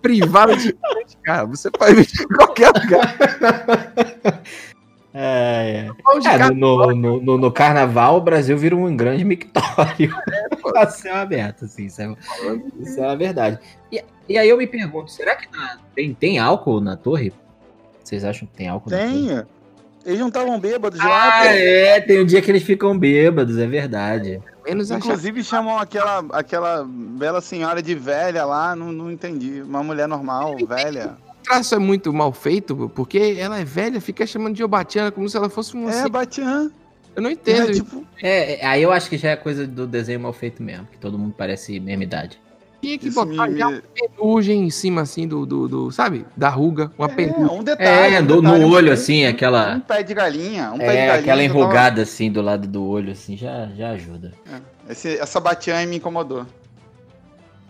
[0.01, 0.75] Privado de.
[1.23, 3.15] Cara, você pode mijar em qualquer lugar.
[5.13, 6.35] É, é.
[6.35, 10.15] É, no, no, no, no carnaval, o Brasil vira um grande mictório.
[10.73, 12.15] a céu aberto, assim, isso é,
[12.79, 13.59] isso é uma verdade.
[13.91, 17.33] E, e aí eu me pergunto, será que na- tem, tem álcool na torre?
[18.01, 19.27] Vocês acham que tem álcool na torre?
[19.27, 19.43] Tem.
[20.05, 23.67] Eles não estavam bêbados lá, Ah, é, tem um dia que eles ficam bêbados, é
[23.67, 24.41] verdade.
[24.65, 25.05] Menos achar.
[25.05, 29.61] Inclusive chamam aquela, aquela bela senhora de velha lá, não, não entendi.
[29.61, 31.17] Uma mulher normal, velha.
[31.27, 35.27] O traço é muito mal feito, porque ela é velha, fica chamando de Obatiana como
[35.27, 35.91] se ela fosse uma.
[35.91, 36.71] É, Batian.
[37.15, 37.71] Eu não entendo.
[37.71, 40.63] É, tipo, É, é, aí eu acho que já é coisa do desenho mal feito
[40.63, 42.39] mesmo, que todo mundo parece mesma idade.
[42.81, 46.25] Tinha que isso botar me- já uma penugem em cima, assim, do, do, do- sabe?
[46.35, 46.91] Da ruga.
[46.97, 47.59] Uma É, penugem.
[47.59, 47.89] um detalhe.
[48.15, 50.71] É, um detalhe, no um- olho, um- assim, aquela- Um pé de galinha.
[50.73, 51.13] Um pé de É, galinha.
[51.19, 54.33] aquela que eu tava- enrugada assim do lado do olho, assim, já, já ajuda.
[54.89, 56.45] Esse- essa Batian me incomodou.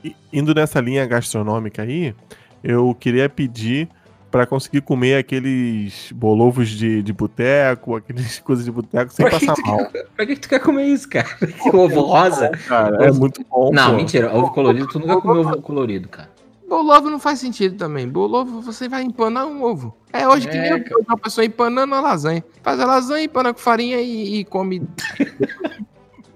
[0.03, 2.15] E, indo nessa linha gastronômica aí,
[2.63, 3.89] eu queria pedir
[4.31, 9.45] pra conseguir comer aqueles bolovos de, de boteco, aqueles coisas de boteco sem Pra que
[9.45, 9.91] passar tu mal.
[10.15, 11.27] Pra que tu quer comer isso, cara?
[11.61, 12.49] Que ovo rosa?
[12.67, 13.71] Cara, é muito bom.
[13.71, 13.97] Não, pô.
[13.97, 14.33] mentira.
[14.33, 16.29] Ovo colorido, tu nunca comeu ovo colorido, cara.
[16.67, 18.07] Bolovo não faz sentido também.
[18.07, 19.93] Bolovo, você vai empanar um ovo.
[20.13, 22.41] É hoje que É, nem eu, uma pessoa empanando uma lasanha.
[22.63, 24.81] Faz a lasanha, empana com farinha e, e come.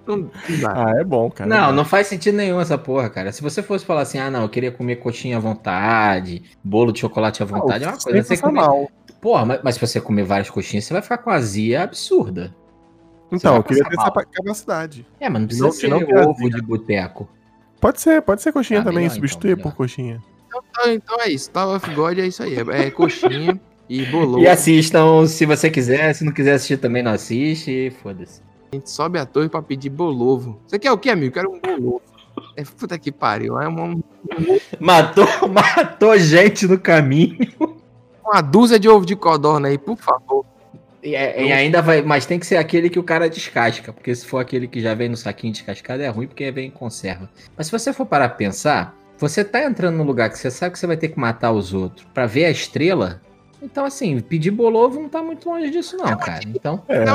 [0.07, 0.73] não, não dá.
[0.75, 1.49] Ah, é bom, cara.
[1.49, 3.31] Não, não faz sentido nenhum essa porra, cara.
[3.31, 6.99] Se você fosse falar assim, ah, não, eu queria comer coxinha à vontade, bolo de
[6.99, 8.23] chocolate à vontade, é uma coisa.
[8.23, 8.61] Você passar comer...
[8.61, 8.91] mal.
[9.21, 12.53] Porra, mas, mas se você comer várias coxinhas, você vai ficar com azia absurda.
[13.31, 14.07] Então, eu queria ter mal.
[14.07, 15.05] essa capacidade.
[15.19, 17.27] É, mas não precisa Não- ser não ovo de boteco.
[17.81, 20.23] Pode ser, pode ser coxinha Ah, também, melhor, substituir então, por coxinha.
[20.47, 21.49] Então, então é isso.
[21.51, 22.55] Tower of God é isso aí.
[22.55, 24.39] É, é coxinha e bolovo.
[24.43, 28.41] E assistam se você quiser, se não quiser assistir também não assiste, foda-se.
[28.76, 30.59] A gente sobe a torre pra pedir bolovo.
[30.67, 31.34] Você quer o quê, amigo?
[31.34, 32.01] Quero um bolovo.
[32.57, 33.59] É, puta que pariu.
[33.59, 33.97] É uma,
[34.80, 37.38] Matou, matou gente no caminho.
[38.23, 40.45] uma dúzia de ovo de codorna aí, por favor.
[41.01, 44.13] E, é- e ainda vai, mas tem que ser aquele que o cara descasca, porque
[44.13, 47.30] se for aquele que já vem no saquinho descascado é ruim porque vem em conserva.
[47.55, 50.73] Mas se você for parar pra pensar, você tá entrando num lugar que você sabe
[50.73, 53.21] que você vai ter que matar os outros pra ver a estrela.
[53.61, 56.41] Então assim, pedir bolovo não tá muito longe disso não, cara.
[56.47, 57.05] Então, É.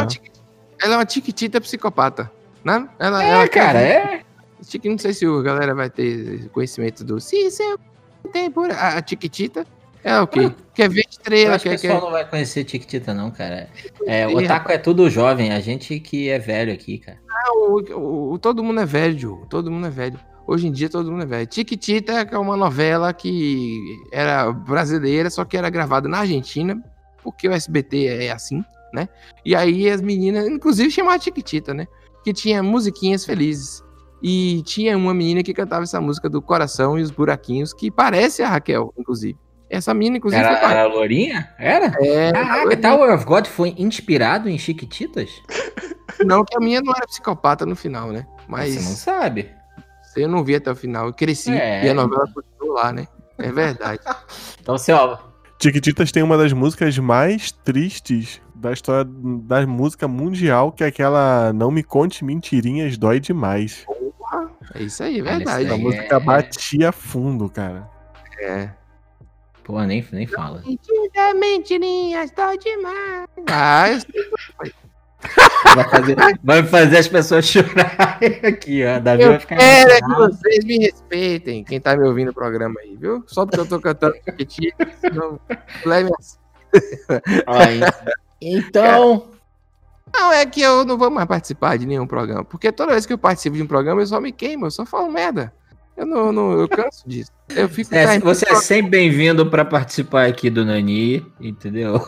[0.83, 2.31] Ela é uma é tiquitita psicopata.
[2.64, 2.89] Né?
[2.99, 4.22] Ela, é, ela quer- cara, é.
[4.62, 7.18] Chiqui, não sei se a galera vai ter conhecimento do.
[7.20, 7.78] Se seu
[8.33, 8.70] tem por.
[8.70, 9.66] A, a Tiquitita,
[10.05, 10.53] É o quê?
[10.74, 12.05] Quer ver Eu estrela, acho que o quer, pessoal quer...
[12.05, 13.70] não vai conhecer Tiquitita, não, cara.
[14.07, 17.18] É, o Ih, Otaku é tudo jovem, a gente que é velho aqui, cara.
[17.55, 19.47] O, o- o- todo mundo é velho.
[19.49, 20.20] Todo mundo é velho.
[20.47, 21.47] Hoje em dia todo mundo é velho.
[21.47, 23.78] Tiquitita é uma novela que
[24.12, 26.83] era brasileira, só que era gravada na Argentina,
[27.22, 28.62] porque o SBT é assim,
[28.93, 29.09] né?
[29.45, 31.86] E aí as meninas, inclusive chamavam Tiquitita, né?
[32.24, 33.82] Que tinha musiquinhas felizes.
[34.22, 38.43] E tinha uma menina que cantava essa música do Coração e os Buraquinhos, que parece
[38.43, 39.38] a Raquel, inclusive.
[39.70, 41.49] Essa menina, inclusive, Era, era a Lourinha?
[41.59, 41.95] Era?
[42.01, 45.30] É, Caraca, Tower of God foi inspirado em Chiquititas?
[46.26, 48.26] não que a minha não era psicopata no final, né?
[48.49, 49.51] Mas Você não sabe.
[50.16, 51.07] eu não vi até o final.
[51.07, 51.86] Eu cresci É.
[51.86, 53.07] e a novela continuou lá, né?
[53.38, 54.01] É verdade.
[54.61, 55.16] Então, você, ó,
[55.61, 61.53] Tiquititas tem uma das músicas mais tristes da história da música mundial, que é aquela
[61.53, 63.85] Não Me Conte Mentirinhas, Dói Demais.
[64.75, 65.65] É isso aí, é verdade.
[65.65, 67.87] isso A aí música é- batia fundo, cara.
[68.41, 68.71] É.
[69.63, 70.63] pô, nem, nem fala.
[70.65, 73.27] Mentira, mentirinhas, tô demais.
[73.47, 73.99] Ah, eu.
[75.75, 78.99] Vai fazer, vai fazer as pessoas chorarem aqui, ó.
[78.99, 79.57] Davi Eu vai ficar.
[79.57, 83.23] quero é que vocês me respeitem, quem tá me ouvindo no programa aí, viu?
[83.27, 84.14] Só porque eu tô cantando
[85.12, 85.41] não
[86.18, 86.39] assim.
[88.41, 89.29] Então,
[90.12, 93.12] Não, é que eu não vou mais participar de nenhum programa, porque toda vez que
[93.12, 95.53] eu participo de um programa eu só me queimo, eu só falo merda.
[95.97, 97.31] Eu não, não eu canso disso.
[97.51, 102.01] Eu fico é, você é sempre bem-vindo para participar aqui do Nani, entendeu?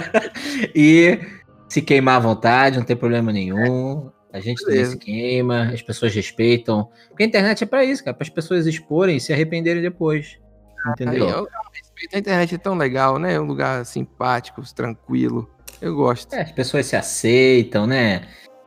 [0.74, 1.20] e
[1.68, 4.10] se queimar à vontade, não tem problema nenhum.
[4.32, 6.88] A gente também se queima, as pessoas respeitam.
[7.08, 10.38] Porque a internet é pra isso, cara, para as pessoas exporem e se arrependerem depois.
[10.84, 11.28] Aí, Entendeu?
[11.28, 12.14] eu, eu respeito.
[12.14, 13.34] A internet é tão legal, né?
[13.34, 15.48] É um lugar simpático, tranquilo.
[15.80, 16.32] Eu gosto.
[16.34, 18.22] É, as pessoas se aceitam, né?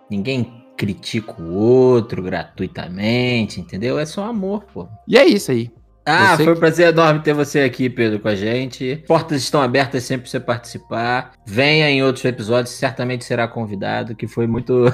[0.09, 3.99] Ninguém critica o outro gratuitamente, entendeu?
[3.99, 4.87] É só amor, pô.
[5.07, 5.71] E é isso aí.
[6.05, 9.03] Ah, Você foi um prazer enorme ter você aqui, Pedro, com a gente.
[9.07, 11.33] Portas estão abertas sempre para você participar.
[11.45, 14.85] Venha em outros episódios, certamente será convidado, que foi muito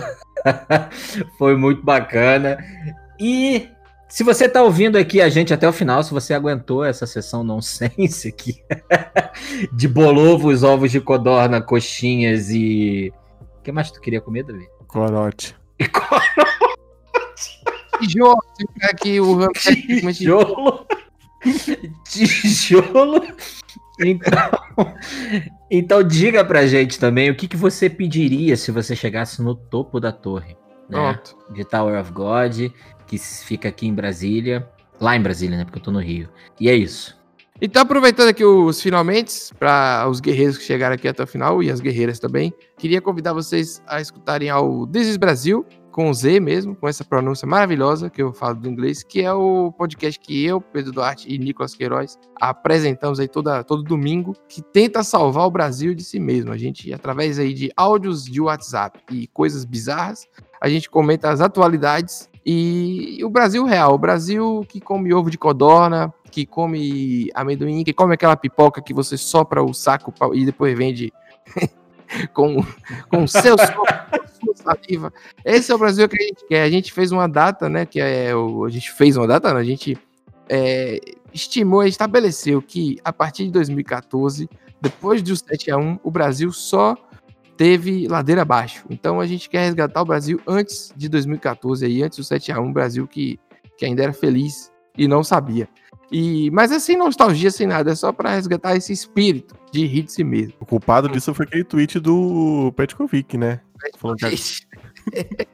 [1.38, 2.58] foi muito bacana.
[3.20, 3.70] E
[4.10, 7.44] se você tá ouvindo aqui a gente até o final, se você aguentou essa sessão
[7.44, 8.56] nonsense aqui
[9.72, 13.14] de bolovos, ovos de codorna, coxinhas e
[13.60, 14.68] o que mais tu queria comer, Davi?
[14.88, 15.56] Corote.
[15.80, 16.20] E co-
[18.00, 18.38] Tijolo,
[18.84, 19.38] aqui o
[20.04, 20.86] mas Tijolo.
[22.06, 23.22] Tijolo.
[24.00, 24.52] Então,
[25.72, 30.00] então diga pra gente também o que, que você pediria se você chegasse no topo
[30.00, 30.56] da torre.
[30.90, 31.20] Né?
[31.52, 32.72] De Tower of God,
[33.08, 34.68] que fica aqui em Brasília.
[35.00, 35.66] Lá em Brasília, né?
[35.66, 36.30] Porque eu tô no Rio.
[36.60, 37.18] E é isso.
[37.60, 41.72] Então, aproveitando aqui os finalmente, para os guerreiros que chegaram aqui até o final e
[41.72, 45.66] as guerreiras também, queria convidar vocês a escutarem ao This is Brasil,
[45.98, 49.72] com Z mesmo, com essa pronúncia maravilhosa que eu falo do inglês, que é o
[49.72, 55.02] podcast que eu, Pedro Duarte e Nicolas Queiroz apresentamos aí toda, todo domingo, que tenta
[55.02, 56.52] salvar o Brasil de si mesmo.
[56.52, 60.28] A gente, através aí de áudios de WhatsApp e coisas bizarras,
[60.62, 65.38] a gente comenta as atualidades e o Brasil real, o Brasil que come ovo de
[65.40, 70.78] codorna, que come amendoim, que come aquela pipoca que você sopra o saco e depois
[70.78, 71.12] vende
[72.34, 72.64] com,
[73.10, 75.14] com o seu sopro, sua saliva.
[75.44, 76.64] Esse é o Brasil que a gente quer.
[76.64, 77.86] A gente fez uma data, né?
[77.86, 79.98] Que é o, a gente fez uma data, a gente
[80.50, 81.00] é,
[81.34, 84.50] estimou, estabeleceu que a partir de 2014,
[84.82, 86.96] depois do 7 a 1, o Brasil só
[87.56, 88.86] teve ladeira abaixo.
[88.90, 92.60] Então a gente quer resgatar o Brasil antes de 2014, aí, antes do 7 a
[92.60, 93.40] 1, Brasil que,
[93.78, 95.68] que ainda era feliz e não sabia.
[96.12, 100.04] E, mas é sem nostalgia, sem nada, é só para resgatar esse espírito de rir
[100.04, 100.54] de si mesmo.
[100.60, 103.60] O culpado disso foi aquele tweet do Petkovic, né?
[103.98, 104.28] Falando que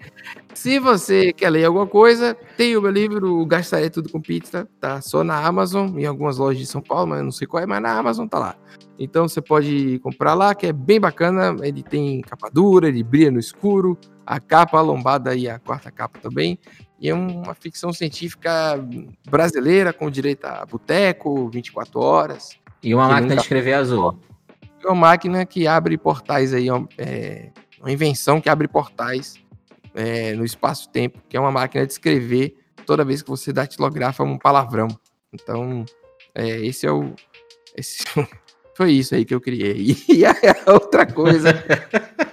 [0.54, 5.02] Se você quer ler alguma coisa, tem o meu livro Gastaria Tudo com Pizza, tá
[5.02, 7.66] só na Amazon, em algumas lojas de São Paulo, mas eu não sei qual é,
[7.66, 8.56] mas na Amazon tá lá.
[8.98, 13.32] Então você pode comprar lá, que é bem bacana, ele tem capa dura, ele brilha
[13.32, 16.60] no escuro, a capa, a lombada e a quarta capa também.
[17.04, 18.80] E é uma ficção científica
[19.30, 22.58] brasileira, com direito a boteco, 24 horas.
[22.82, 24.18] E uma máquina nunca- de escrever azul.
[24.82, 26.68] É uma máquina que abre portais aí,
[26.98, 27.50] é,
[27.82, 29.36] uma invenção que abre portais
[29.94, 32.56] é, no espaço-tempo, que é uma máquina de escrever
[32.86, 34.88] toda vez que você datilografa um palavrão.
[35.34, 35.84] Então,
[36.34, 37.14] é, esse é o.
[37.76, 38.06] esse-
[38.78, 39.96] foi isso aí que eu criei.
[40.08, 40.34] E a
[40.68, 42.33] outra coisa é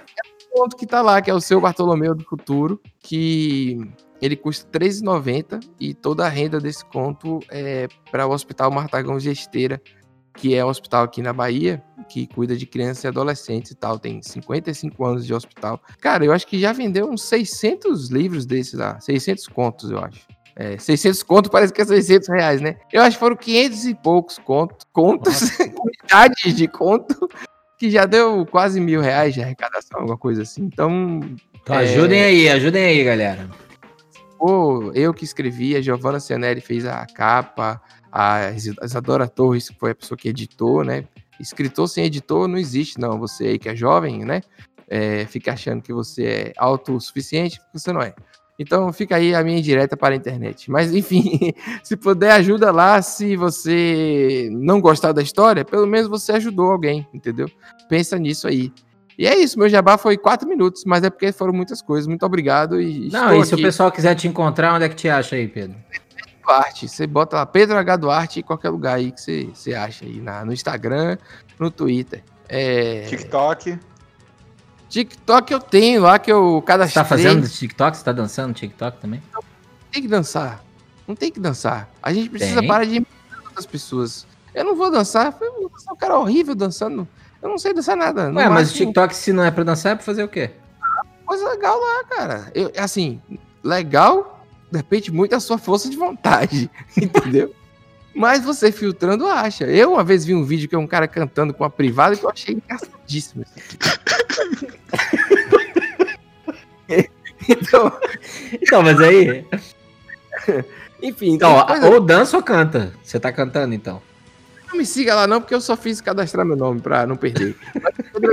[0.53, 3.79] ponto que tá lá, que é o seu Bartolomeu do Futuro, que
[4.21, 9.19] ele custa R$ 3,90 e toda a renda desse conto é para o Hospital Martagão
[9.19, 9.81] Gesteira,
[10.35, 13.97] que é um hospital aqui na Bahia, que cuida de crianças e adolescentes e tal,
[13.97, 15.81] tem 55 anos de hospital.
[15.99, 20.27] Cara, eu acho que já vendeu uns 600 livros desses lá, 600 contos, eu acho.
[20.55, 22.77] É, 600 conto parece que é 600 reais, né?
[22.91, 27.29] Eu acho que foram 500 e poucos conto, contos, unidades de conto,
[27.81, 30.61] que já deu quase mil reais de arrecadação, alguma coisa assim.
[30.65, 31.19] Então,
[31.63, 31.79] Então É.
[31.79, 33.49] ajudem aí, ajudem aí, galera.
[34.37, 37.81] pô, eu que escrevi, a Giovanna Cianelli fez a capa,
[38.11, 38.51] a
[38.83, 41.05] Isadora Torres, que foi a pessoa que editou, né?
[41.39, 43.17] Escritor sem editor não existe, não.
[43.17, 44.41] Você aí que é jovem, né?
[44.87, 48.13] É, fica achando que você é autossuficiente, porque você não é.
[48.61, 50.69] Então fica aí a minha indireta para a internet.
[50.69, 53.01] Mas enfim, se puder, ajuda lá.
[53.01, 57.49] Se você não gostar da história, pelo menos você ajudou alguém, entendeu?
[57.89, 58.71] Pensa nisso aí.
[59.17, 62.07] E é isso, meu jabá foi quatro minutos, mas é porque foram muitas coisas.
[62.07, 63.63] Muito obrigado e Não, e se o aqui.
[63.63, 65.75] pessoal quiser te encontrar, onde é que te acha aí, Pedro?
[66.43, 66.87] Duarte.
[66.87, 67.95] Você bota lá Pedro H.
[67.97, 71.17] Duarte em qualquer lugar aí que você, você acha aí, na, no Instagram,
[71.59, 72.23] no Twitter.
[72.49, 73.77] É, TikTok.
[74.91, 77.03] TikTok eu tenho lá que eu Você cadastrei.
[77.03, 77.95] tá fazendo TikTok?
[77.97, 79.23] Você tá dançando TikTok também?
[79.89, 80.61] Tem que dançar.
[81.07, 81.89] Não tem que dançar.
[82.03, 82.67] A gente precisa Tem.
[82.67, 84.27] parar de imitar outras pessoas.
[84.53, 85.33] Eu não vou dançar.
[85.39, 87.07] Eu vou dançar um cara horrível dançando.
[87.41, 88.29] Eu não sei dançar nada.
[88.33, 90.51] Ué, mas o TikTok, se não é pra dançar, é pra fazer o quê?
[91.25, 92.51] Coisa legal lá, cara.
[92.53, 93.21] Eu, assim,
[93.63, 96.69] legal depende muito da sua força de vontade.
[96.95, 97.55] Entendeu?
[98.13, 99.63] Mas você filtrando acha.
[99.65, 102.25] Eu uma vez vi um vídeo que é um cara cantando com uma privada que
[102.25, 103.45] eu achei engraçadíssimo.
[107.47, 107.91] então,
[108.53, 109.45] Então, mas aí.
[111.01, 112.93] enfim, Então, ou dança ou canta.
[113.03, 114.01] Você tá cantando então.
[114.67, 117.55] não me siga lá não, porque eu só fiz cadastrar meu nome pra não perder.
[117.81, 118.27] Mas eu tô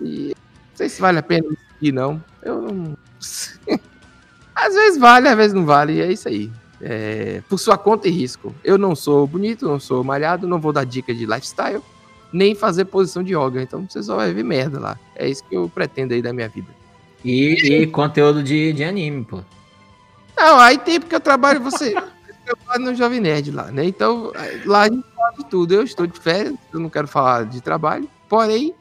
[0.00, 0.34] e não
[0.74, 2.22] sei se vale a pena me seguir, não.
[2.42, 2.96] Eu não.
[4.54, 6.50] às vezes vale, às vezes não vale, e é isso aí.
[6.80, 8.54] É, por sua conta e risco.
[8.62, 11.82] Eu não sou bonito, não sou malhado, não vou dar dica de lifestyle,
[12.32, 13.62] nem fazer posição de yoga.
[13.62, 14.98] Então você só vai ver merda lá.
[15.16, 16.68] É isso que eu pretendo aí da minha vida.
[17.24, 19.40] E, e conteúdo de, de anime, pô.
[20.36, 21.94] Não, aí tem porque eu trabalho, você.
[22.48, 23.84] Eu trabalho no Jovem Nerd lá, né?
[23.84, 24.32] Então,
[24.64, 25.74] lá a gente fala de tudo.
[25.74, 28.08] Eu estou de férias, eu não quero falar de trabalho.
[28.26, 28.74] Porém,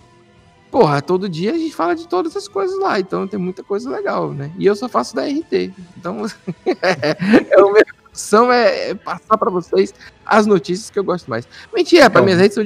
[0.71, 2.99] porra, todo dia a gente fala de todas as coisas lá.
[2.99, 4.51] Então tem muita coisa legal, né?
[4.57, 5.73] E eu só faço da RT.
[5.97, 6.25] Então,
[6.65, 9.93] é, o minha função é, é passar para vocês
[10.25, 11.47] as notícias que eu gosto mais.
[11.73, 12.57] Mentira, para Então, minhas redes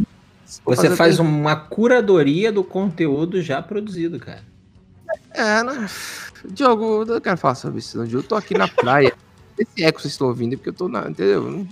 [0.65, 4.43] Vou Você faz outra- uma curadoria do conteúdo já produzido, cara.
[5.33, 5.85] É, não...
[6.45, 8.03] Diogo, eu não quero falar sobre isso.
[8.03, 9.13] Eu tô aqui na praia.
[9.57, 11.09] Esse eco vocês estão ouvindo é porque eu tô na.
[11.09, 11.65] Entendeu?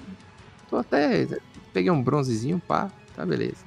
[0.70, 1.28] Tô até.
[1.74, 2.90] Peguei um bronzezinho, pá.
[3.16, 3.66] Tá beleza.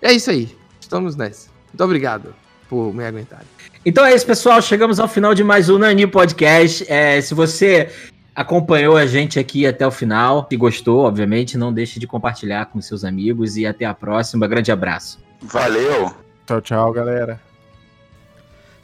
[0.00, 0.56] É isso aí.
[0.80, 1.50] Estamos nessa.
[1.68, 2.34] Muito obrigado
[2.68, 3.42] por me aguentar.
[3.84, 4.60] Então é isso, pessoal.
[4.60, 6.84] Chegamos ao final de mais um Nani Podcast.
[6.90, 7.90] É, se você
[8.34, 12.80] acompanhou a gente aqui até o final, se gostou, obviamente, não deixe de compartilhar com
[12.80, 14.46] seus amigos e até a próxima.
[14.46, 15.18] Grande abraço.
[15.42, 16.14] Valeu.
[16.46, 17.47] Tchau, tchau, galera.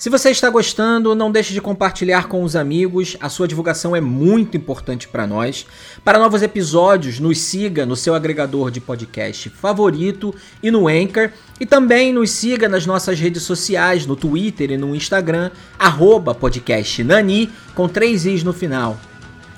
[0.04, 3.16] Se você está gostando, não deixe de compartilhar com os amigos.
[3.20, 5.64] A sua divulgação é muito importante para nós.
[6.04, 11.30] Para novos episódios, nos siga no seu agregador de podcast favorito e no Anchor.
[11.58, 17.02] E também nos siga nas nossas redes sociais, no Twitter e no Instagram, arroba podcast
[17.02, 19.00] Nani, com três is no final.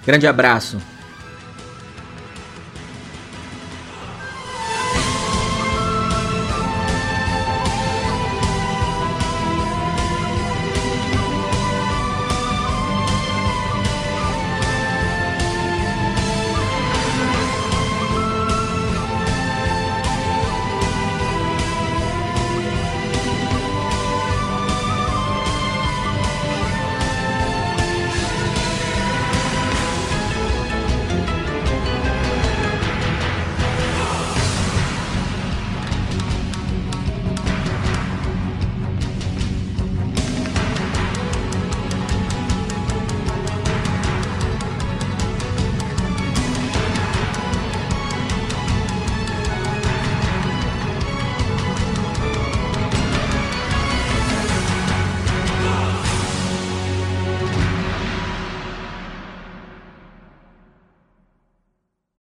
[0.07, 0.79] Grande abraço.